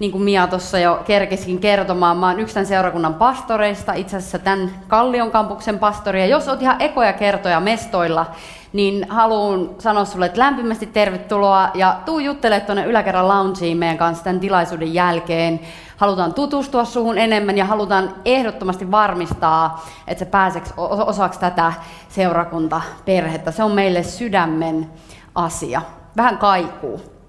niin 0.00 0.12
kuin 0.12 0.24
Mia 0.24 0.46
tuossa 0.46 0.78
jo 0.78 1.02
kerkeskin 1.06 1.58
kertomaan, 1.58 2.16
mä 2.16 2.28
oon 2.28 2.40
yksi 2.40 2.54
tämän 2.54 2.66
seurakunnan 2.66 3.14
pastoreista, 3.14 3.92
itse 3.92 4.16
asiassa 4.16 4.38
tämän 4.38 4.70
Kallion 4.88 5.30
kampuksen 5.30 5.78
pastori. 5.78 6.20
Ja 6.20 6.26
jos 6.26 6.48
oot 6.48 6.62
ihan 6.62 6.82
ekoja 6.82 7.12
kertoja 7.12 7.60
mestoilla, 7.60 8.26
niin 8.72 9.06
haluan 9.08 9.70
sanoa 9.78 10.04
sulle, 10.04 10.26
että 10.26 10.40
lämpimästi 10.40 10.86
tervetuloa 10.86 11.70
ja 11.74 11.96
tuu 12.04 12.18
juttelemaan 12.18 12.66
tuonne 12.66 12.84
yläkerran 12.84 13.28
loungeen 13.28 13.76
meidän 13.76 13.98
kanssa 13.98 14.24
tämän 14.24 14.40
tilaisuuden 14.40 14.94
jälkeen. 14.94 15.60
Halutaan 15.96 16.34
tutustua 16.34 16.84
suhun 16.84 17.18
enemmän 17.18 17.58
ja 17.58 17.64
halutaan 17.64 18.14
ehdottomasti 18.24 18.90
varmistaa, 18.90 19.86
että 20.06 20.24
sä 20.24 20.30
pääseks 20.30 20.72
osaksi 20.76 21.40
tätä 21.40 21.72
seurakuntaperhettä. 22.08 23.50
Se 23.50 23.62
on 23.62 23.72
meille 23.72 24.02
sydämen 24.02 24.90
asia. 25.34 25.82
Vähän 26.16 26.38
kaikuu. 26.38 27.19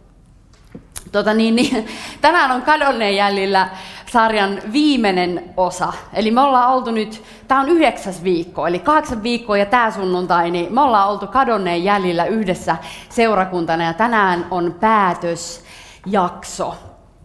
Tota 1.12 1.34
niin, 1.34 1.56
niin, 1.56 1.88
tänään 2.22 2.52
on 2.52 2.62
kadonneen 2.62 3.16
jäljillä 3.16 3.70
sarjan 4.12 4.62
viimeinen 4.72 5.54
osa. 5.58 5.94
Eli 6.14 6.32
me 6.32 6.42
ollaan 6.42 6.74
oltu 6.74 6.92
nyt, 6.92 7.24
tämä 7.48 7.62
on 7.62 7.70
yhdeksäs 7.70 8.24
viikko, 8.24 8.68
eli 8.68 8.80
kahdeksan 8.80 9.24
viikkoa 9.24 9.58
ja 9.58 9.66
tämä 9.66 9.92
sunnuntai, 9.92 10.52
niin 10.52 10.74
me 10.74 10.82
ollaan 10.82 11.10
oltu 11.10 11.28
kadonneen 11.28 11.84
jäljillä 11.84 12.26
yhdessä 12.26 12.76
seurakuntana 13.10 13.84
ja 13.84 13.94
tänään 13.94 14.46
on 14.52 14.76
päätösjakso. 14.80 16.76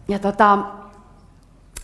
Ja 0.07 0.19
tota, 0.19 0.57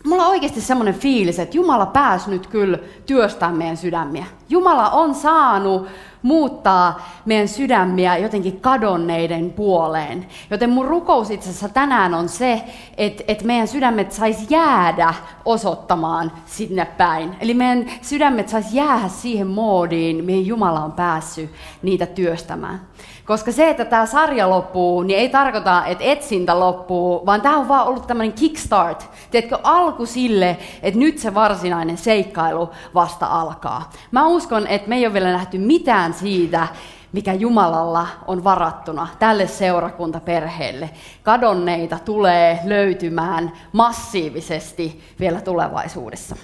mulla 0.04 0.24
on 0.24 0.30
oikeasti 0.30 0.62
semmoinen 0.62 0.94
fiilis, 0.94 1.40
että 1.40 1.58
Jumala 1.58 1.86
pääsi 1.86 2.30
nyt 2.30 2.48
kyllä 2.48 2.80
työstämään 3.06 3.58
meidän 3.58 3.78
sydämiä. 3.78 4.26
Jumala 4.50 4.90
on 4.90 5.16
saanut 5.16 5.88
muuttaa 6.24 7.10
meidän 7.26 7.48
sydämiä 7.48 8.18
jotenkin 8.18 8.62
kadonneiden 8.62 9.54
puoleen. 9.54 10.28
Joten 10.50 10.70
mun 10.70 10.88
rukous 10.88 11.30
itse 11.30 11.50
asiassa 11.50 11.70
tänään 11.70 12.14
on 12.14 12.30
se, 12.30 12.64
että, 12.98 13.24
että 13.28 13.46
meidän 13.46 13.68
sydämet 13.68 14.12
sais 14.12 14.46
jäädä 14.50 15.14
osoittamaan 15.46 16.32
sinne 16.46 16.86
päin. 16.86 17.36
Eli 17.40 17.54
meidän 17.54 17.86
sydämet 18.02 18.50
sais 18.50 18.74
jäädä 18.74 19.08
siihen 19.08 19.48
moodiin, 19.48 20.26
mihin 20.26 20.48
Jumala 20.48 20.84
on 20.84 20.92
päässyt 20.92 21.52
niitä 21.82 22.06
työstämään. 22.06 22.82
Koska 23.26 23.52
se, 23.52 23.70
että 23.70 23.86
tämä 23.86 24.06
sarja 24.06 24.50
loppuu, 24.50 25.04
niin 25.04 25.20
ei 25.20 25.30
tarkoita, 25.30 25.86
että 25.86 26.04
etsintä 26.04 26.60
loppuu, 26.60 27.26
vaan 27.26 27.42
tämä 27.42 27.58
on 27.58 27.68
vaan 27.68 27.88
ollut 27.88 28.08
tämmöinen 28.08 28.34
kickstart. 28.34 29.10
Tiedätkö, 29.32 29.58
alku 29.64 30.06
sille, 30.06 30.58
että 30.82 31.00
nyt 31.00 31.18
se 31.18 31.34
varsinainen 31.34 31.98
seikkailu 31.98 32.70
vasta 32.94 33.26
alkaa. 33.26 33.90
Mä 34.12 34.28
uskon, 34.28 34.68
että 34.68 34.90
me 34.90 34.96
ei 34.96 35.06
ole 35.06 35.14
vielä 35.14 35.32
nähty 35.32 35.58
mitään 35.58 36.14
siitä, 36.14 36.68
mikä 37.12 37.34
Jumalalla 37.34 38.08
on 38.28 38.44
varattuna 38.44 39.08
tälle 39.20 39.48
seurakuntaperheelle. 39.48 40.90
Kadonneita 41.24 42.00
tulee 42.06 42.60
löytymään 42.66 43.52
massiivisesti 43.72 45.04
vielä 45.20 45.42
tulevaisuudessa. 45.42 46.36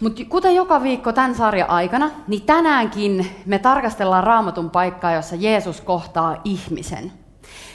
Mutta 0.00 0.22
kuten 0.28 0.54
joka 0.54 0.82
viikko 0.82 1.12
tämän 1.12 1.34
sarjan 1.34 1.70
aikana, 1.70 2.10
niin 2.28 2.42
tänäänkin 2.42 3.26
me 3.46 3.58
tarkastellaan 3.58 4.24
raamatun 4.24 4.70
paikkaa, 4.70 5.12
jossa 5.12 5.36
Jeesus 5.36 5.80
kohtaa 5.80 6.36
ihmisen. 6.44 7.12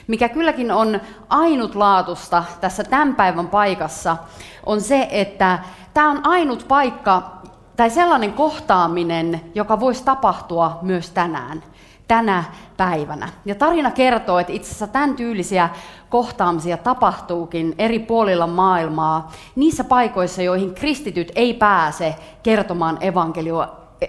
Mikä 0.08 0.30
kylläkin 0.30 0.72
on 0.72 1.02
ainutlaatusta 1.30 2.44
tässä 2.62 2.84
tämän 2.84 3.16
päivän 3.16 3.48
paikassa, 3.48 4.18
on 4.66 4.82
se, 4.82 5.08
että 5.12 5.60
tämä 5.94 6.12
on 6.12 6.28
ainut 6.28 6.66
paikka 6.68 7.32
tai 7.76 7.90
sellainen 7.90 8.34
kohtaaminen, 8.34 9.42
joka 9.56 9.80
voisi 9.80 10.04
tapahtua 10.04 10.80
myös 10.82 11.10
tänään 11.10 11.64
tänä 12.08 12.44
päivänä. 12.78 13.30
Ja 13.46 13.56
tarina 13.56 13.92
kertoo, 13.92 14.40
että 14.40 14.54
itse 14.54 14.68
asiassa 14.68 14.88
tämän 14.88 15.16
tyylisiä 15.16 15.70
kohtaamisia 16.10 16.78
tapahtuukin 16.78 17.76
eri 17.78 18.00
puolilla 18.00 18.48
maailmaa, 18.48 19.32
niissä 19.56 19.84
paikoissa, 19.84 20.42
joihin 20.42 20.74
kristityt 20.74 21.32
ei 21.36 21.54
pääse 21.54 22.16
kertomaan 22.44 22.98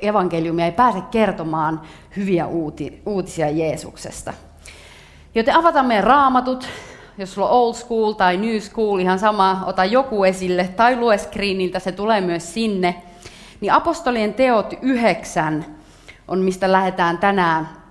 evankeliumia, 0.03 0.65
ei 0.65 0.73
pääse 0.73 1.01
kertomaan 1.01 1.81
hyviä 2.17 2.47
uuti, 2.47 3.03
uutisia 3.07 3.51
Jeesuksesta. 3.51 4.33
Joten 5.35 5.57
avataan 5.57 5.87
meidän 5.87 6.05
raamatut, 6.05 6.69
jos 7.19 7.35
sulla 7.35 7.49
on 7.49 7.59
old 7.59 7.75
school 7.75 8.13
tai 8.13 8.37
new 8.37 8.59
school, 8.59 8.99
ihan 8.99 9.19
sama, 9.19 9.63
ota 9.67 9.85
joku 9.85 10.25
esille, 10.25 10.69
tai 10.77 10.97
lue 10.97 11.19
screeniltä, 11.19 11.79
se 11.79 11.93
tulee 11.93 12.21
myös 12.21 12.55
sinne. 12.55 13.03
Niin 13.61 13.73
apostolien 13.73 14.35
teot 14.35 14.75
yhdeksän 14.83 15.65
on, 16.29 16.39
mistä 16.39 16.73
lähdetään 16.73 17.19
tänään 17.19 17.84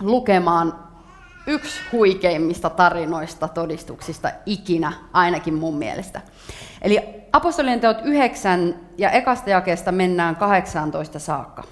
lukemaan 0.00 0.88
yksi 1.46 1.80
huikeimmista 1.92 2.70
tarinoista, 2.70 3.48
todistuksista 3.48 4.30
ikinä, 4.46 4.92
ainakin 5.12 5.54
mun 5.54 5.76
mielestä. 5.78 6.20
Eli 6.82 6.98
apostolien 7.32 7.80
teot 7.80 7.96
9 8.04 8.74
ja 8.98 9.10
ekasta 9.10 9.50
jakeesta 9.50 9.92
mennään 9.92 10.36
18 10.36 11.18
saakka. 11.18 11.64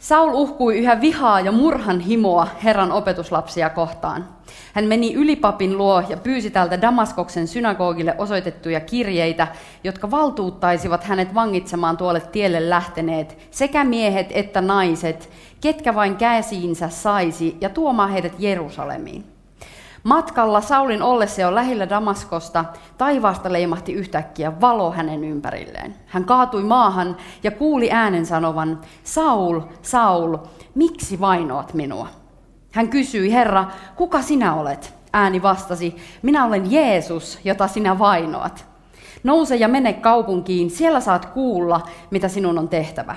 Saul 0.00 0.34
uhkui 0.34 0.78
yhä 0.78 1.00
vihaa 1.00 1.40
ja 1.40 1.52
murhan 1.52 2.00
himoa 2.00 2.48
Herran 2.64 2.92
opetuslapsia 2.92 3.70
kohtaan. 3.70 4.28
Hän 4.72 4.84
meni 4.84 5.14
ylipapin 5.14 5.78
luo 5.78 6.02
ja 6.08 6.16
pyysi 6.16 6.50
tältä 6.50 6.82
Damaskoksen 6.82 7.48
synagogille 7.48 8.14
osoitettuja 8.18 8.80
kirjeitä, 8.80 9.46
jotka 9.84 10.10
valtuuttaisivat 10.10 11.04
hänet 11.04 11.34
vangitsemaan 11.34 11.96
tuolle 11.96 12.20
tielle 12.20 12.70
lähteneet, 12.70 13.38
sekä 13.50 13.84
miehet 13.84 14.26
että 14.30 14.60
naiset, 14.60 15.30
ketkä 15.60 15.94
vain 15.94 16.16
käsiinsä 16.16 16.88
saisi, 16.88 17.56
ja 17.60 17.68
tuomaan 17.68 18.10
heidät 18.10 18.34
Jerusalemiin. 18.38 19.24
Matkalla 20.04 20.60
Saulin 20.60 21.02
ollessa 21.02 21.40
jo 21.40 21.54
lähellä 21.54 21.88
Damaskosta 21.88 22.64
taivaasta 22.98 23.52
leimahti 23.52 23.92
yhtäkkiä 23.92 24.60
valo 24.60 24.92
hänen 24.92 25.24
ympärilleen. 25.24 25.94
Hän 26.06 26.24
kaatui 26.24 26.62
maahan 26.62 27.16
ja 27.42 27.50
kuuli 27.50 27.90
äänen 27.90 28.26
sanovan, 28.26 28.80
Saul, 29.04 29.60
Saul, 29.82 30.36
miksi 30.74 31.20
vainoat 31.20 31.74
minua? 31.74 32.08
Hän 32.72 32.88
kysyi, 32.88 33.32
Herra, 33.32 33.66
kuka 33.96 34.22
sinä 34.22 34.54
olet? 34.54 34.94
Ääni 35.12 35.42
vastasi, 35.42 35.96
minä 36.22 36.44
olen 36.44 36.72
Jeesus, 36.72 37.38
jota 37.44 37.68
sinä 37.68 37.98
vainoat. 37.98 38.66
Nouse 39.22 39.56
ja 39.56 39.68
mene 39.68 39.92
kaupunkiin, 39.92 40.70
siellä 40.70 41.00
saat 41.00 41.26
kuulla, 41.26 41.80
mitä 42.10 42.28
sinun 42.28 42.58
on 42.58 42.68
tehtävä. 42.68 43.14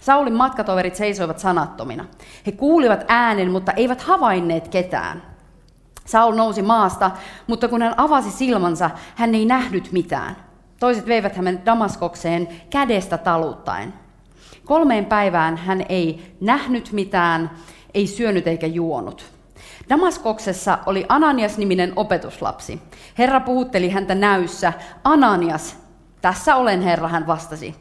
Saulin 0.00 0.32
matkatoverit 0.32 0.94
seisoivat 0.94 1.38
sanattomina. 1.38 2.04
He 2.46 2.52
kuulivat 2.52 3.04
äänen, 3.08 3.50
mutta 3.50 3.72
eivät 3.72 4.00
havainneet 4.00 4.68
ketään. 4.68 5.31
Saul 6.04 6.34
nousi 6.34 6.62
maasta, 6.62 7.10
mutta 7.46 7.68
kun 7.68 7.82
hän 7.82 7.94
avasi 7.96 8.30
silmansa, 8.30 8.90
hän 9.14 9.34
ei 9.34 9.44
nähnyt 9.44 9.92
mitään. 9.92 10.36
Toiset 10.80 11.06
veivät 11.06 11.36
hänet 11.36 11.66
Damaskokseen 11.66 12.48
kädestä 12.70 13.18
taluttaen. 13.18 13.94
Kolmeen 14.64 15.04
päivään 15.06 15.56
hän 15.56 15.84
ei 15.88 16.36
nähnyt 16.40 16.92
mitään, 16.92 17.50
ei 17.94 18.06
syönyt 18.06 18.46
eikä 18.46 18.66
juonut. 18.66 19.24
Damaskoksessa 19.88 20.78
oli 20.86 21.06
Ananias-niminen 21.08 21.92
opetuslapsi. 21.96 22.82
Herra 23.18 23.40
puhutteli 23.40 23.90
häntä 23.90 24.14
näyssä. 24.14 24.72
Ananias, 25.04 25.76
tässä 26.20 26.56
olen 26.56 26.82
Herra, 26.82 27.08
hän 27.08 27.26
vastasi. 27.26 27.74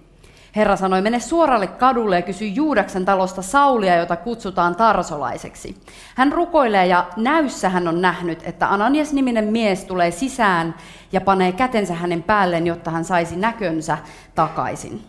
Herra 0.55 0.75
sanoi, 0.75 1.01
mene 1.01 1.19
suoralle 1.19 1.67
kadulle 1.67 2.15
ja 2.15 2.21
kysy 2.21 2.45
Juudaksen 2.45 3.05
talosta 3.05 3.41
Saulia, 3.41 3.95
jota 3.95 4.15
kutsutaan 4.15 4.75
tarsolaiseksi. 4.75 5.75
Hän 6.15 6.31
rukoilee 6.31 6.87
ja 6.87 7.07
näyssä 7.17 7.69
hän 7.69 7.87
on 7.87 8.01
nähnyt, 8.01 8.39
että 8.43 8.73
Ananias-niminen 8.73 9.45
mies 9.45 9.85
tulee 9.85 10.11
sisään 10.11 10.75
ja 11.11 11.21
panee 11.21 11.51
kätensä 11.51 11.93
hänen 11.93 12.23
päälleen, 12.23 12.67
jotta 12.67 12.91
hän 12.91 13.05
saisi 13.05 13.35
näkönsä 13.35 13.97
takaisin. 14.35 15.01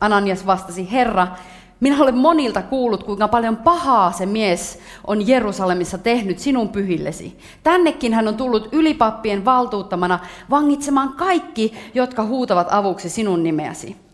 Ananias 0.00 0.46
vastasi, 0.46 0.92
Herra, 0.92 1.26
minä 1.80 2.02
olen 2.02 2.16
monilta 2.16 2.62
kuullut, 2.62 3.02
kuinka 3.02 3.28
paljon 3.28 3.56
pahaa 3.56 4.12
se 4.12 4.26
mies 4.26 4.78
on 5.06 5.28
Jerusalemissa 5.28 5.98
tehnyt 5.98 6.38
sinun 6.38 6.68
pyhillesi. 6.68 7.38
Tännekin 7.62 8.14
hän 8.14 8.28
on 8.28 8.36
tullut 8.36 8.68
ylipappien 8.72 9.44
valtuuttamana 9.44 10.18
vangitsemaan 10.50 11.12
kaikki, 11.12 11.74
jotka 11.94 12.24
huutavat 12.24 12.68
avuksi 12.70 13.08
sinun 13.08 13.42
nimeäsi. 13.42 14.05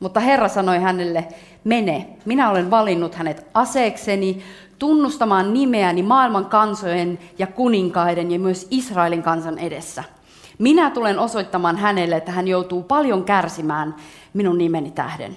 Mutta 0.00 0.20
Herra 0.20 0.48
sanoi 0.48 0.78
hänelle, 0.78 1.28
mene, 1.64 2.08
minä 2.24 2.50
olen 2.50 2.70
valinnut 2.70 3.14
hänet 3.14 3.46
aseekseni, 3.54 4.42
tunnustamaan 4.78 5.54
nimeäni 5.54 6.02
maailman 6.02 6.46
kansojen 6.46 7.18
ja 7.38 7.46
kuninkaiden 7.46 8.30
ja 8.30 8.38
myös 8.38 8.66
Israelin 8.70 9.22
kansan 9.22 9.58
edessä. 9.58 10.04
Minä 10.58 10.90
tulen 10.90 11.18
osoittamaan 11.18 11.76
hänelle, 11.76 12.16
että 12.16 12.32
hän 12.32 12.48
joutuu 12.48 12.82
paljon 12.82 13.24
kärsimään 13.24 13.94
minun 14.34 14.58
nimeni 14.58 14.90
tähden. 14.90 15.36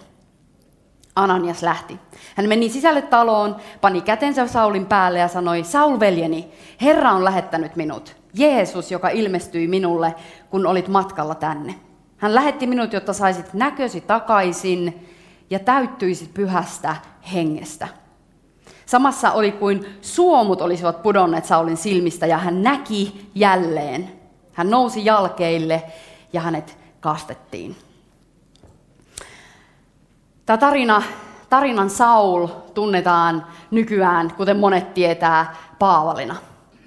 Ananias 1.16 1.64
lähti. 1.64 2.00
Hän 2.36 2.50
meni 2.50 2.70
sisälle 2.70 3.02
taloon, 3.02 3.56
pani 3.82 4.02
kätensä 4.02 4.48
Saulin 4.48 4.86
päälle 4.86 5.20
ja 5.20 5.28
sanoi, 5.28 5.64
Saul 5.64 6.00
veljeni, 6.00 6.52
Herra 6.82 7.12
on 7.12 7.24
lähettänyt 7.24 7.76
minut. 7.76 8.16
Jeesus, 8.34 8.92
joka 8.92 9.10
ilmestyi 9.10 9.68
minulle, 9.68 10.16
kun 10.50 10.66
olit 10.66 10.88
matkalla 10.88 11.36
tänne. 11.36 11.76
Hän 12.20 12.36
lähetti 12.36 12.68
minut, 12.68 12.94
jotta 12.94 13.14
saisit 13.14 13.54
näkösi 13.54 14.02
takaisin 14.02 15.10
ja 15.50 15.60
täyttyisit 15.60 16.34
pyhästä 16.34 16.96
hengestä. 17.34 17.88
Samassa 18.86 19.32
oli 19.32 19.52
kuin 19.52 19.86
suomut 20.02 20.62
olisivat 20.62 21.04
pudonneet 21.04 21.46
Saulin 21.46 21.78
silmistä 21.78 22.26
ja 22.26 22.38
hän 22.38 22.64
näki 22.64 23.32
jälleen. 23.36 24.12
Hän 24.54 24.70
nousi 24.70 25.06
jalkeille 25.06 25.84
ja 26.34 26.42
hänet 26.42 26.78
kastettiin. 27.00 27.76
Tämä 30.46 30.58
tarina, 30.58 31.04
tarinan 31.50 31.90
Saul 31.90 32.48
tunnetaan 32.74 33.46
nykyään, 33.72 34.34
kuten 34.38 34.58
monet 34.58 34.94
tietää, 34.94 35.56
Paavalina. 35.80 36.36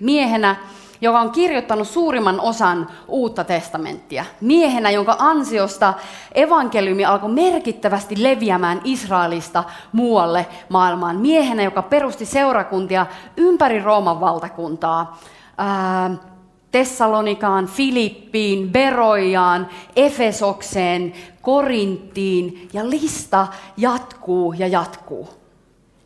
Miehenä, 0.01 0.57
joka 1.03 1.21
on 1.21 1.31
kirjoittanut 1.31 1.89
suurimman 1.89 2.41
osan 2.41 2.89
uutta 3.09 3.45
testamenttia. 3.45 4.25
Miehenä, 4.41 4.91
jonka 4.91 5.17
ansiosta 5.19 5.95
evankeliumi 6.35 7.05
alkoi 7.05 7.31
merkittävästi 7.31 8.23
leviämään 8.23 8.81
Israelista 8.85 9.65
muualle 9.93 10.47
maailmaan. 10.69 11.17
Miehenä, 11.17 11.63
joka 11.63 11.83
perusti 11.83 12.27
seurakuntia 12.27 13.07
ympäri 13.37 13.83
Rooman 13.83 14.21
valtakuntaa. 14.21 15.21
Ää, 15.59 16.11
Tessalonikaan, 16.71 17.67
Filippiin, 17.67 18.71
Beroijaan, 18.71 19.69
Efesokseen, 19.97 21.13
Korinttiin 21.43 22.69
ja 22.73 22.91
lista 22.91 23.47
jatkuu 23.77 24.53
ja 24.53 24.67
jatkuu. 24.67 25.42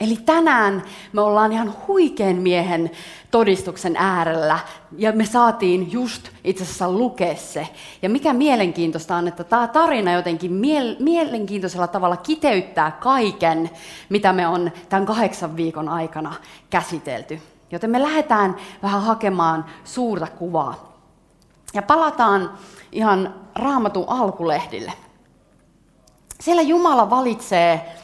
Eli 0.01 0.17
tänään 0.17 0.83
me 1.13 1.21
ollaan 1.21 1.53
ihan 1.53 1.75
huikean 1.89 2.37
miehen 2.37 2.91
todistuksen 3.31 3.97
äärellä 3.97 4.59
ja 4.99 5.13
me 5.13 5.27
saatiin 5.27 5.93
just 5.93 6.29
itse 6.45 6.65
asiassa 6.65 6.93
lukea 6.93 7.35
se. 7.35 7.69
Ja 8.03 8.09
mikä 8.09 8.33
mielenkiintoista 8.33 9.17
on, 9.17 9.29
että 9.29 9.45
tämä 9.45 9.69
tarina 9.69 10.13
jotenkin 10.13 10.51
miel- 10.51 11.03
mielenkiintoisella 11.03 11.87
tavalla 11.87 12.17
kiteyttää 12.17 12.91
kaiken, 12.91 13.71
mitä 14.09 14.33
me 14.33 14.47
on 14.47 14.73
tämän 14.89 15.07
kahdeksan 15.07 15.57
viikon 15.57 15.89
aikana 15.89 16.35
käsitelty. 16.71 17.41
Joten 17.71 17.91
me 17.91 18.03
lähdetään 18.03 18.57
vähän 18.83 19.03
hakemaan 19.03 19.65
suurta 19.85 20.27
kuvaa. 20.27 20.97
Ja 21.75 21.83
palataan 21.83 22.51
ihan 22.93 23.35
raamatun 23.55 24.05
alkulehdille. 24.09 24.93
Siellä 26.41 26.63
Jumala 26.63 27.11
valitsee 27.11 27.97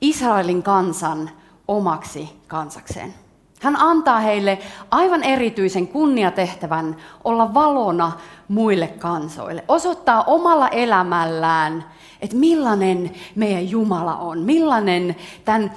Israelin 0.00 0.62
kansan 0.62 1.30
omaksi 1.68 2.40
kansakseen. 2.48 3.14
Hän 3.60 3.76
antaa 3.80 4.20
heille 4.20 4.58
aivan 4.90 5.22
erityisen 5.22 5.88
kunniatehtävän 5.88 6.96
olla 7.24 7.54
valona 7.54 8.12
muille 8.48 8.86
kansoille, 8.86 9.64
osoittaa 9.68 10.22
omalla 10.22 10.68
elämällään, 10.68 11.84
että 12.20 12.36
millainen 12.36 13.10
meidän 13.34 13.70
Jumala 13.70 14.16
on, 14.16 14.38
millainen 14.38 15.16
tämän 15.44 15.72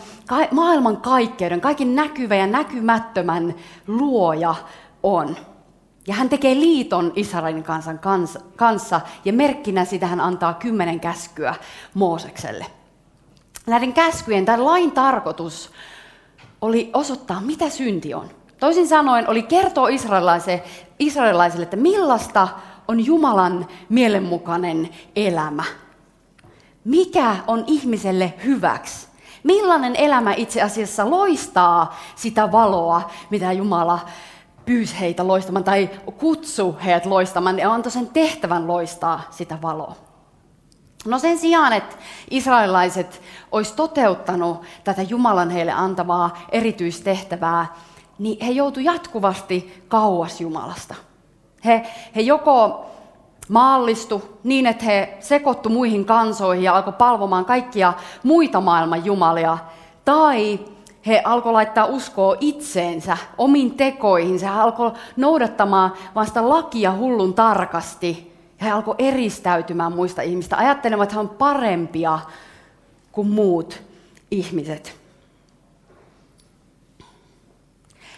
maailman 0.51 0.97
kaikkeuden, 0.97 1.61
kaiken 1.61 1.95
näkyvä 1.95 2.35
ja 2.35 2.47
näkymättömän 2.47 3.55
luoja 3.87 4.55
on. 5.03 5.37
Ja 6.07 6.13
hän 6.13 6.29
tekee 6.29 6.55
liiton 6.55 7.13
Israelin 7.15 7.63
kansan 7.63 7.99
kanssa 8.55 9.01
ja 9.25 9.33
merkkinä 9.33 9.85
sitä 9.85 10.07
hän 10.07 10.21
antaa 10.21 10.53
kymmenen 10.53 10.99
käskyä 10.99 11.55
Moosekselle. 11.93 12.78
Näiden 13.69 13.93
käskyjen 13.93 14.45
tai 14.45 14.57
lain 14.57 14.91
tarkoitus 14.91 15.71
oli 16.61 16.89
osoittaa, 16.93 17.41
mitä 17.41 17.69
synti 17.69 18.13
on. 18.13 18.29
Toisin 18.59 18.87
sanoen 18.87 19.29
oli 19.29 19.43
kertoa 19.43 19.89
israelilaisille, 19.89 20.63
israelilaisille 20.99 21.63
että 21.63 21.77
millaista 21.77 22.47
on 22.87 23.05
Jumalan 23.05 23.67
mielenmukainen 23.89 24.89
elämä. 25.15 25.63
Mikä 26.85 27.35
on 27.47 27.63
ihmiselle 27.67 28.33
hyväksi? 28.45 29.07
Millainen 29.43 29.95
elämä 29.95 30.33
itse 30.33 30.61
asiassa 30.61 31.09
loistaa 31.09 31.99
sitä 32.15 32.51
valoa, 32.51 33.09
mitä 33.29 33.51
Jumala 33.51 33.99
pyysi 34.65 34.99
heitä 34.99 35.27
loistamaan 35.27 35.63
tai 35.63 35.89
kutsu 36.17 36.77
heidät 36.85 37.05
loistamaan 37.05 37.59
ja 37.59 37.73
antoi 37.73 37.91
sen 37.91 38.07
tehtävän 38.07 38.67
loistaa 38.67 39.21
sitä 39.29 39.57
valoa. 39.61 40.08
No 41.05 41.19
sen 41.19 41.37
sijaan, 41.37 41.73
että 41.73 41.95
israelilaiset 42.29 43.21
olisi 43.51 43.73
toteuttanut 43.75 44.61
tätä 44.83 45.01
Jumalan 45.01 45.49
heille 45.49 45.71
antavaa 45.71 46.37
erityistehtävää, 46.51 47.65
niin 48.19 48.45
he 48.45 48.51
joutuivat 48.51 48.93
jatkuvasti 48.93 49.83
kauas 49.87 50.41
Jumalasta. 50.41 50.95
He, 51.65 51.87
he 52.15 52.21
joko 52.21 52.85
maallistu 53.49 54.39
niin, 54.43 54.65
että 54.67 54.85
he 54.85 55.17
sekoittu 55.19 55.69
muihin 55.69 56.05
kansoihin 56.05 56.63
ja 56.63 56.75
alkoi 56.75 56.93
palvomaan 56.93 57.45
kaikkia 57.45 57.93
muita 58.23 58.61
maailman 58.61 59.05
jumalia, 59.05 59.57
tai 60.05 60.59
he 61.07 61.21
alkoi 61.23 61.53
laittaa 61.53 61.85
uskoa 61.85 62.35
itseensä, 62.39 63.17
omiin 63.37 63.77
tekoihinsa. 63.77 64.51
He 64.51 64.59
alkoi 64.59 64.91
noudattamaan 65.17 65.93
vasta 66.15 66.49
lakia 66.49 66.93
hullun 66.93 67.33
tarkasti. 67.33 68.28
Ja 68.59 68.65
he 68.65 68.71
alkoi 68.71 68.95
eristäytymään 68.97 69.91
muista 69.91 70.21
ihmistä, 70.21 70.57
ajattelemaan, 70.57 71.03
että 71.03 71.15
he 71.15 71.19
on 71.19 71.29
parempia 71.29 72.19
kuin 73.11 73.27
muut 73.27 73.81
ihmiset. 74.31 74.99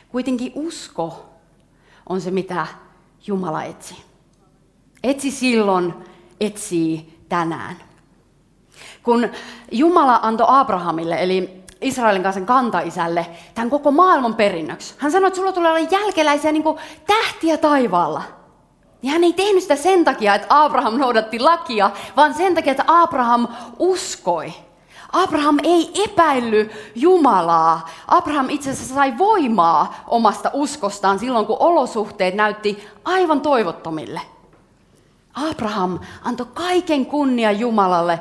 Kuitenkin 0.09 0.51
usko 0.55 1.25
on 2.09 2.21
se, 2.21 2.31
mitä 2.31 2.67
Jumala 3.27 3.63
etsi. 3.63 3.95
Etsi 5.03 5.31
silloin, 5.31 5.93
etsii 6.39 7.19
tänään. 7.29 7.75
Kun 9.03 9.29
Jumala 9.71 10.19
antoi 10.21 10.47
Abrahamille, 10.49 11.23
eli 11.23 11.63
Israelin 11.81 12.23
kanssa 12.23 12.41
kantaisälle 12.41 13.27
tämän 13.55 13.69
koko 13.69 13.91
maailman 13.91 14.35
perinnöksi. 14.35 14.93
Hän 14.97 15.11
sanoi, 15.11 15.27
että 15.27 15.37
sulla 15.37 15.51
tulee 15.51 15.71
olla 15.71 15.89
jälkeläisiä 15.91 16.51
niin 16.51 16.63
kuin 16.63 16.77
tähtiä 17.07 17.57
taivaalla. 17.57 18.40
Ja 19.03 19.11
hän 19.11 19.23
ei 19.23 19.33
tehnyt 19.33 19.61
sitä 19.63 19.75
sen 19.75 20.05
takia, 20.05 20.35
että 20.35 20.47
Abraham 20.49 20.97
noudatti 20.97 21.39
lakia, 21.39 21.91
vaan 22.17 22.33
sen 22.33 22.55
takia, 22.55 22.71
että 22.71 22.83
Abraham 22.87 23.47
uskoi. 23.79 24.53
Abraham 25.11 25.57
ei 25.63 25.91
epäilly 26.03 26.69
Jumalaa. 26.95 27.89
Abraham 28.07 28.49
itse 28.49 28.69
asiassa 28.69 28.95
sai 28.95 29.17
voimaa 29.17 30.03
omasta 30.07 30.49
uskostaan 30.53 31.19
silloin, 31.19 31.45
kun 31.45 31.57
olosuhteet 31.59 32.35
näytti 32.35 32.87
aivan 33.05 33.41
toivottomille. 33.41 34.21
Abraham 35.33 35.99
antoi 36.23 36.47
kaiken 36.53 37.05
kunnia 37.05 37.51
Jumalalle 37.51 38.19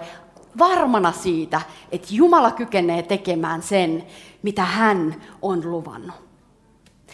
varmana 0.58 1.12
siitä, 1.12 1.60
että 1.92 2.08
Jumala 2.10 2.50
kykenee 2.50 3.02
tekemään 3.02 3.62
sen, 3.62 4.06
mitä 4.42 4.64
hän 4.64 5.22
on 5.42 5.70
luvannut. 5.70 6.16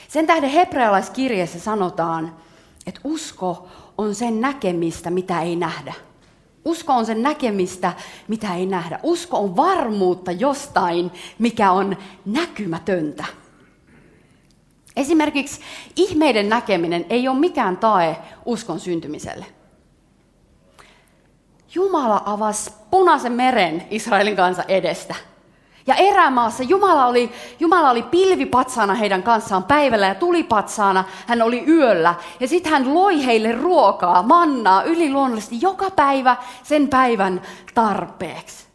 Sen 0.09 0.27
tähden 0.27 0.51
hebrealaiskirjeessä 0.51 1.61
sanotaan, 1.61 2.37
että 2.87 3.01
usko 3.05 3.69
on 3.99 4.15
sen 4.15 4.41
näkemistä, 4.41 5.11
mitä 5.11 5.41
ei 5.41 5.57
nähdä. 5.57 5.95
Usko 6.65 6.93
on 6.93 7.07
sen 7.07 7.23
näkemistä, 7.23 7.93
mitä 8.29 8.55
ei 8.55 8.67
nähdä. 8.67 9.01
Usko 9.03 9.39
on 9.39 9.57
varmuutta 9.57 10.33
jostain, 10.33 11.11
mikä 11.39 11.73
on 11.73 11.97
näkymätöntä. 12.25 13.25
Esimerkiksi 14.97 15.61
ihmeiden 15.97 16.49
näkeminen 16.49 17.07
ei 17.11 17.29
ole 17.29 17.39
mikään 17.39 17.77
tae 17.77 18.17
uskon 18.45 18.81
syntymiselle. 18.81 19.47
Jumala 21.75 22.23
avasi 22.27 22.71
punaisen 22.91 23.33
meren 23.33 23.87
Israelin 23.91 24.37
kanssa 24.37 24.63
edestä. 24.63 25.15
Ja 25.87 25.95
erämaassa 25.95 26.63
Jumala 26.63 27.07
oli, 27.07 27.33
Jumala 27.61 27.91
oli 27.91 28.03
pilvipatsaana 28.03 28.95
heidän 28.95 29.23
kanssaan 29.23 29.65
päivällä 29.65 30.07
ja 30.07 30.15
tulipatsaana 30.15 31.05
hän 31.27 31.43
oli 31.43 31.65
yöllä. 31.69 32.15
Ja 32.41 32.49
sitten 32.49 32.73
hän 32.73 32.95
loi 32.95 33.27
heille 33.27 33.53
ruokaa, 33.53 34.23
mannaa 34.23 34.83
yliluonnollisesti 34.83 35.59
joka 35.61 35.91
päivä 35.91 36.37
sen 36.63 36.89
päivän 36.89 37.43
tarpeeksi. 37.75 38.67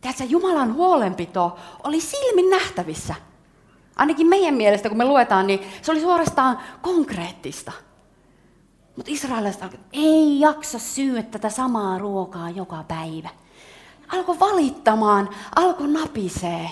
Tiedätkö, 0.00 0.24
Jumalan 0.24 0.74
huolenpito 0.74 1.58
oli 1.84 2.00
silmin 2.00 2.50
nähtävissä. 2.50 3.14
Ainakin 3.96 4.26
meidän 4.26 4.54
mielestä, 4.54 4.88
kun 4.88 4.98
me 4.98 5.04
luetaan, 5.04 5.46
niin 5.46 5.60
se 5.82 5.92
oli 5.92 6.00
suorastaan 6.00 6.58
konkreettista. 6.82 7.72
Mutta 8.96 9.12
israelilaiset 9.12 9.80
ei 9.92 10.40
jaksa 10.40 10.78
syödä 10.78 11.22
tätä 11.22 11.48
samaa 11.48 11.98
ruokaa 11.98 12.50
joka 12.50 12.84
päivä. 12.88 13.28
Alkoi 14.08 14.40
valittamaan, 14.40 15.28
alkoi 15.56 15.88
napisee. 15.88 16.70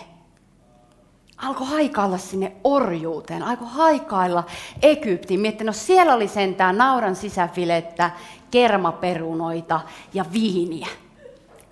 alkoi 1.37 1.67
haikailla 1.67 2.19
sinne 2.19 2.53
orjuuteen, 2.65 3.43
alkoi 3.43 3.69
haikailla 3.71 4.45
Egyptiin. 4.83 5.41
Mietti, 5.41 5.65
no 5.65 5.73
siellä 5.73 6.15
oli 6.15 6.29
sentään 6.29 6.79
nauran 6.79 7.17
sisäfilettä, 7.17 8.11
kermaperunoita 8.51 9.81
ja 10.15 10.25
viiniä. 10.33 10.89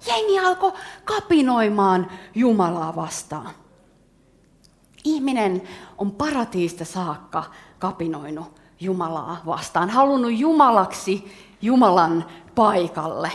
Jengi 0.07 0.39
alkoi 0.39 0.73
kapinoimaan 1.05 2.11
Jumalaa 2.35 2.97
vastaan. 2.97 3.51
Ihminen 5.05 5.63
on 5.99 6.13
paratiista 6.13 6.85
saakka 6.85 7.45
kapinoinut 7.79 8.61
Jumalaa 8.81 9.43
vastaan, 9.47 9.91
halunnut 9.91 10.33
Jumalaksi 10.39 11.33
Jumalan 11.63 12.25
paikalle. 12.55 13.33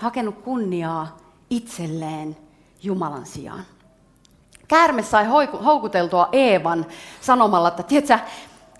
Hakenut 0.00 0.38
kunniaa 0.42 1.16
itselleen 1.50 2.36
Jumalan 2.82 3.26
sijaan. 3.26 3.64
Käärme 4.68 5.02
sai 5.02 5.24
houkuteltua 5.64 6.28
Eevan 6.32 6.86
sanomalla, 7.20 7.68
että 7.68 7.82
tiedätkö, 7.82 8.18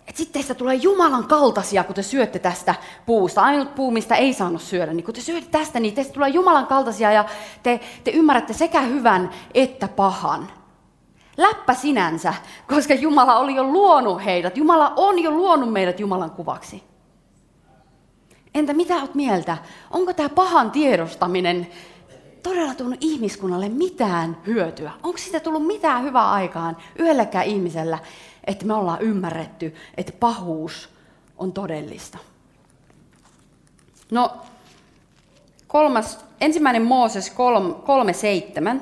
että 0.06 0.18
sitten 0.18 0.32
teistä 0.32 0.54
tulee 0.54 0.74
Jumalan 0.74 1.26
kaltaisia, 1.26 1.84
kun 1.84 1.94
te 1.94 2.02
syötte 2.02 2.38
tästä 2.38 2.74
puusta. 3.06 3.42
Ainut 3.42 3.74
puu, 3.74 3.90
mistä 3.90 4.14
ei 4.14 4.32
saanut 4.32 4.62
syödä, 4.62 4.92
niin 4.92 5.04
kun 5.04 5.14
te 5.14 5.20
syötte 5.20 5.50
tästä, 5.50 5.80
niin 5.80 5.94
teistä 5.94 6.12
tulee 6.12 6.28
Jumalan 6.28 6.66
kaltaisia 6.66 7.12
ja 7.12 7.24
te, 7.62 7.80
te 8.04 8.10
ymmärrätte 8.10 8.52
sekä 8.52 8.80
hyvän 8.80 9.30
että 9.54 9.88
pahan. 9.88 10.50
Läppä 11.36 11.74
sinänsä, 11.74 12.34
koska 12.68 12.94
Jumala 12.94 13.36
oli 13.36 13.54
jo 13.54 13.64
luonut 13.64 14.24
heidät. 14.24 14.56
Jumala 14.56 14.92
on 14.96 15.18
jo 15.18 15.30
luonut 15.30 15.72
meidät 15.72 16.00
Jumalan 16.00 16.30
kuvaksi. 16.30 16.93
Entä 18.54 18.72
mitä 18.72 18.96
olet 18.96 19.14
mieltä? 19.14 19.56
Onko 19.90 20.12
tämä 20.12 20.28
pahan 20.28 20.70
tiedostaminen 20.70 21.66
todella 22.42 22.74
tullut 22.74 22.96
ihmiskunnalle 23.00 23.68
mitään 23.68 24.36
hyötyä? 24.46 24.92
Onko 25.02 25.18
siitä 25.18 25.40
tullut 25.40 25.66
mitään 25.66 26.02
hyvää 26.02 26.30
aikaan 26.32 26.76
yhdellekään 26.98 27.46
ihmisellä, 27.46 27.98
että 28.44 28.66
me 28.66 28.74
ollaan 28.74 29.02
ymmärretty, 29.02 29.74
että 29.96 30.12
pahuus 30.20 30.88
on 31.38 31.52
todellista? 31.52 32.18
No, 34.10 34.36
kolmas, 35.66 36.24
ensimmäinen 36.40 36.82
Mooses 36.82 37.32
3.7 38.74 38.80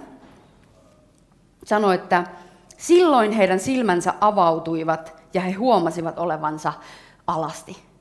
sanoi, 1.64 1.94
että 1.94 2.26
silloin 2.76 3.32
heidän 3.32 3.60
silmänsä 3.60 4.14
avautuivat 4.20 5.22
ja 5.34 5.40
he 5.40 5.52
huomasivat 5.52 6.18
olevansa 6.18 6.72
alasti. 7.26 7.91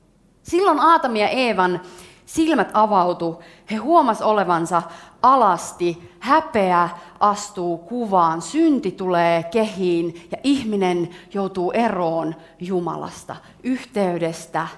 Silloin 0.42 0.80
Aatami 0.80 1.20
ja 1.20 1.28
Eevan 1.28 1.80
silmät 2.26 2.70
avautu, 2.72 3.42
he 3.70 3.76
huomas 3.76 4.22
olevansa 4.22 4.82
alasti, 5.22 6.12
häpeä 6.20 6.88
astuu 7.20 7.78
kuvaan, 7.78 8.42
synti 8.42 8.90
tulee 8.90 9.42
kehiin 9.42 10.28
ja 10.30 10.38
ihminen 10.42 11.08
joutuu 11.34 11.70
eroon 11.70 12.34
Jumalasta, 12.60 13.36
yhteydestä 13.62 14.68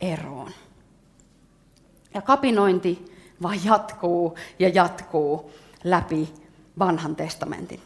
eroon. 0.00 0.50
Ja 2.14 2.22
kapinointi 2.22 3.12
vaan 3.42 3.64
jatkuu 3.64 4.38
ja 4.58 4.68
jatkuu 4.68 5.50
läpi 5.84 6.34
vanhan 6.78 7.16
testamentin. 7.16 7.80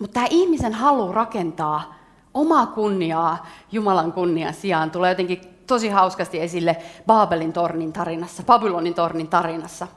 Mutta 0.00 0.14
tämä 0.14 0.26
ihmisen 0.30 0.74
halu 0.74 1.12
rakentaa 1.12 1.94
omaa 2.34 2.66
kunniaa 2.66 3.46
Jumalan 3.72 4.12
kunnian 4.12 4.54
sijaan 4.54 4.90
tulee 4.90 5.10
jotenkin 5.10 5.40
tosi 5.66 5.88
hauskasti 5.88 6.40
esille 6.40 6.76
Baabelin 7.06 7.52
tornin 7.52 7.92
tarinassa, 7.92 8.42
Babylonin 8.42 8.94
tornin 8.94 9.28
tarinassa. 9.28 9.88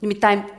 Nimittäin 0.00 0.50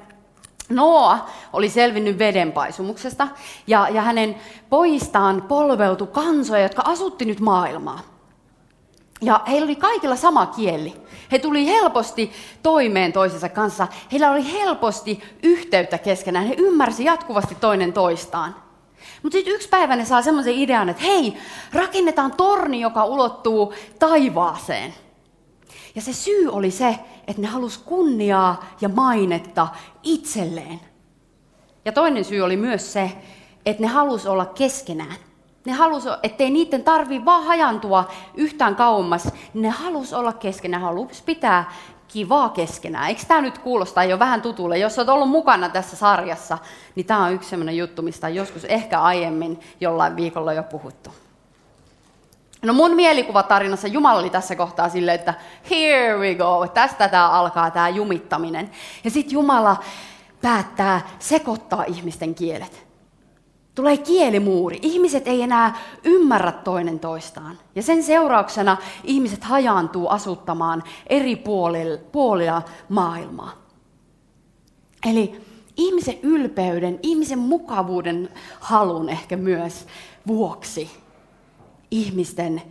Noa 0.70 1.26
oli 1.54 1.70
selvinnyt 1.70 2.20
vedenpaisumuksesta 2.20 3.28
ja, 3.68 3.88
ja 3.90 4.02
hänen 4.02 4.36
poistaan 4.70 5.42
polveutui 5.42 6.08
kansoja, 6.08 6.64
jotka 6.64 6.82
asutti 6.86 7.26
nyt 7.26 7.40
maailmaa. 7.40 8.00
Ja 9.22 9.42
heillä 9.48 9.66
oli 9.66 9.76
kaikilla 9.76 10.16
sama 10.16 10.46
kieli. 10.46 10.94
He 11.32 11.40
tuli 11.40 11.68
helposti 11.68 12.32
toimeen 12.64 13.14
toisensa 13.14 13.50
kanssa. 13.50 13.88
Heillä 14.12 14.32
oli 14.32 14.54
helposti 14.54 15.24
yhteyttä 15.44 15.98
keskenään. 15.98 16.46
He 16.46 16.56
ymmärsi 16.58 17.06
jatkuvasti 17.06 17.56
toinen 17.56 17.94
toistaan. 17.94 18.56
Mutta 19.24 19.36
sitten 19.38 19.54
yksi 19.54 19.70
päivä 19.70 19.96
ne 19.96 20.06
saa 20.06 20.22
semmoisen 20.22 20.54
idean, 20.54 20.90
että 20.90 21.04
hei, 21.04 21.38
rakennetaan 21.74 22.32
torni, 22.32 22.82
joka 22.82 23.06
ulottuu 23.06 23.74
taivaaseen. 24.00 24.94
Ja 25.96 26.02
se 26.02 26.14
syy 26.14 26.48
oli 26.52 26.72
se, 26.72 27.00
että 27.28 27.42
ne 27.42 27.48
halus 27.48 27.78
kunniaa 27.78 28.66
ja 28.82 28.90
mainetta 28.90 29.68
itselleen. 30.04 30.80
Ja 31.86 31.92
toinen 31.92 32.26
syy 32.26 32.42
oli 32.42 32.58
myös 32.58 32.94
se, 32.94 33.12
että 33.66 33.82
ne 33.82 33.88
halus 33.88 34.26
olla 34.26 34.46
keskenään. 34.46 35.16
Ne 35.66 35.74
halus, 35.74 36.04
ettei 36.24 36.50
niiden 36.50 36.84
tarvi 36.84 37.26
vaan 37.26 37.44
hajantua 37.44 38.12
yhtään 38.36 38.76
kauemmas. 38.76 39.28
Ne 39.54 39.70
halus 39.70 40.14
olla 40.14 40.34
keskenään, 40.34 40.84
halus 40.84 41.22
pitää 41.22 41.72
kivaa 42.14 42.50
keskenään. 42.50 43.08
Eikö 43.08 43.22
tämä 43.28 43.42
nyt 43.42 43.58
kuulosta 43.58 44.04
jo 44.04 44.20
vähän 44.20 44.42
tutulle? 44.42 44.78
Jos 44.78 44.98
olet 45.00 45.10
ollut 45.10 45.30
mukana 45.30 45.70
tässä 45.70 45.96
sarjassa, 45.96 46.58
niin 46.96 47.06
tämä 47.06 47.26
on 47.26 47.34
yksi 47.34 47.50
sellainen 47.50 47.78
juttu, 47.78 48.02
mistä 48.02 48.28
on 48.28 48.36
joskus 48.36 48.66
ehkä 48.66 49.02
aiemmin 49.02 49.60
jollain 49.82 50.16
viikolla 50.16 50.54
jo 50.54 50.64
puhuttu. 50.64 51.10
No 52.62 52.74
mun 52.74 52.96
mielikuvatarinassa 52.96 53.88
Jumala 53.88 54.20
oli 54.20 54.30
tässä 54.30 54.56
kohtaa 54.56 54.90
silleen, 54.90 55.16
että 55.16 55.34
here 55.72 56.18
we 56.18 56.36
go, 56.36 56.68
tästä 56.74 57.08
tämä 57.08 57.30
alkaa 57.30 57.72
tämä 57.72 57.90
jumittaminen. 57.90 58.72
Ja 59.04 59.12
sitten 59.12 59.34
Jumala 59.34 59.78
päättää 60.42 61.02
sekoittaa 61.20 61.84
ihmisten 61.84 62.36
kielet. 62.36 62.93
Tulee 63.76 63.98
kielimuuri. 63.98 64.80
Ihmiset 64.82 65.28
ei 65.28 65.42
enää 65.42 65.78
ymmärrä 66.04 66.52
toinen 66.52 67.00
toistaan. 67.00 67.60
Ja 67.76 67.84
sen 67.84 68.04
seurauksena 68.04 68.78
ihmiset 69.04 69.44
hajaantuu 69.44 70.08
asuttamaan 70.08 70.84
eri 71.08 71.36
puolilla 72.12 72.62
maailmaa. 72.90 73.54
Eli 75.10 75.42
ihmisen 75.78 76.20
ylpeyden, 76.22 77.00
ihmisen 77.02 77.40
mukavuuden 77.40 78.30
halun 78.60 79.10
ehkä 79.10 79.38
myös 79.38 79.88
vuoksi 80.28 80.92
ihmisten 81.92 82.62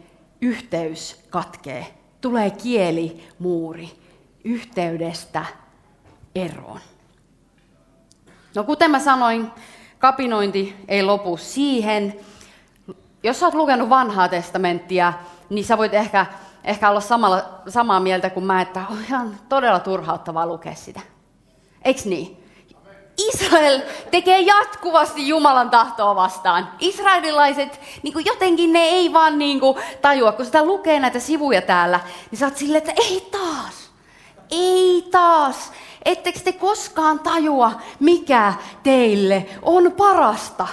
yhteys 0.41 1.21
katkee. 1.31 1.95
Tulee 2.21 2.51
kielimuuri 2.51 3.91
yhteydestä 4.45 5.45
eroon. 6.35 6.81
No 8.55 8.65
kuten 8.65 8.91
mä 8.91 8.99
sanoin, 8.99 9.51
kapinointi 10.03 10.77
ei 10.89 11.03
lopu 11.03 11.37
siihen. 11.37 12.21
Jos 13.23 13.41
sä 13.41 13.47
oot 13.47 13.55
lukenut 13.55 13.89
vanhaa 13.89 14.29
testamenttia, 14.29 15.13
niin 15.51 15.65
sä 15.65 15.79
voit 15.79 15.95
ehkä, 15.95 16.27
ehkä 16.65 16.91
olla 16.91 17.01
samalla, 17.01 17.45
samaa 17.69 18.01
mieltä 18.01 18.31
kuin 18.31 18.45
mä, 18.45 18.61
että 18.61 18.85
on 18.91 18.99
ihan 19.09 19.37
todella 19.49 19.81
turhauttavaa 19.81 20.47
lukea 20.47 20.75
sitä. 20.75 21.01
Eiks 21.85 22.05
niin? 22.05 22.45
Israel 23.29 23.81
tekee 24.11 24.41
jatkuvasti 24.41 25.29
Jumalan 25.29 25.71
tahtoa 25.71 26.15
vastaan. 26.15 26.69
Israelilaiset, 26.79 27.81
niin 28.03 28.13
kuin 28.13 28.27
jotenkin 28.27 28.73
ne 28.73 28.83
ei 28.83 29.13
vaan 29.13 29.39
niin 29.39 29.61
kuin 29.61 29.77
tajua, 30.03 30.33
kun 30.33 30.45
sitä 30.45 30.65
lukee 30.65 31.01
näitä 31.01 31.21
sivuja 31.21 31.63
täällä, 31.63 32.01
niin 32.31 32.39
sä 32.39 32.47
oot 32.47 32.57
silleen, 32.57 32.89
että 32.89 33.03
ei 33.03 33.29
taas, 33.31 33.91
ei 34.51 35.09
taas. 35.11 35.73
Ettekö 36.05 36.41
te 36.41 36.53
koskaan 36.53 37.19
tajua, 37.19 37.81
mikä 38.01 38.55
teille 38.83 39.47
on 39.63 39.93
parasta? 39.93 40.69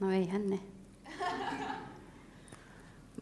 No 0.00 0.10
eihän 0.10 0.50
ne. 0.50 0.58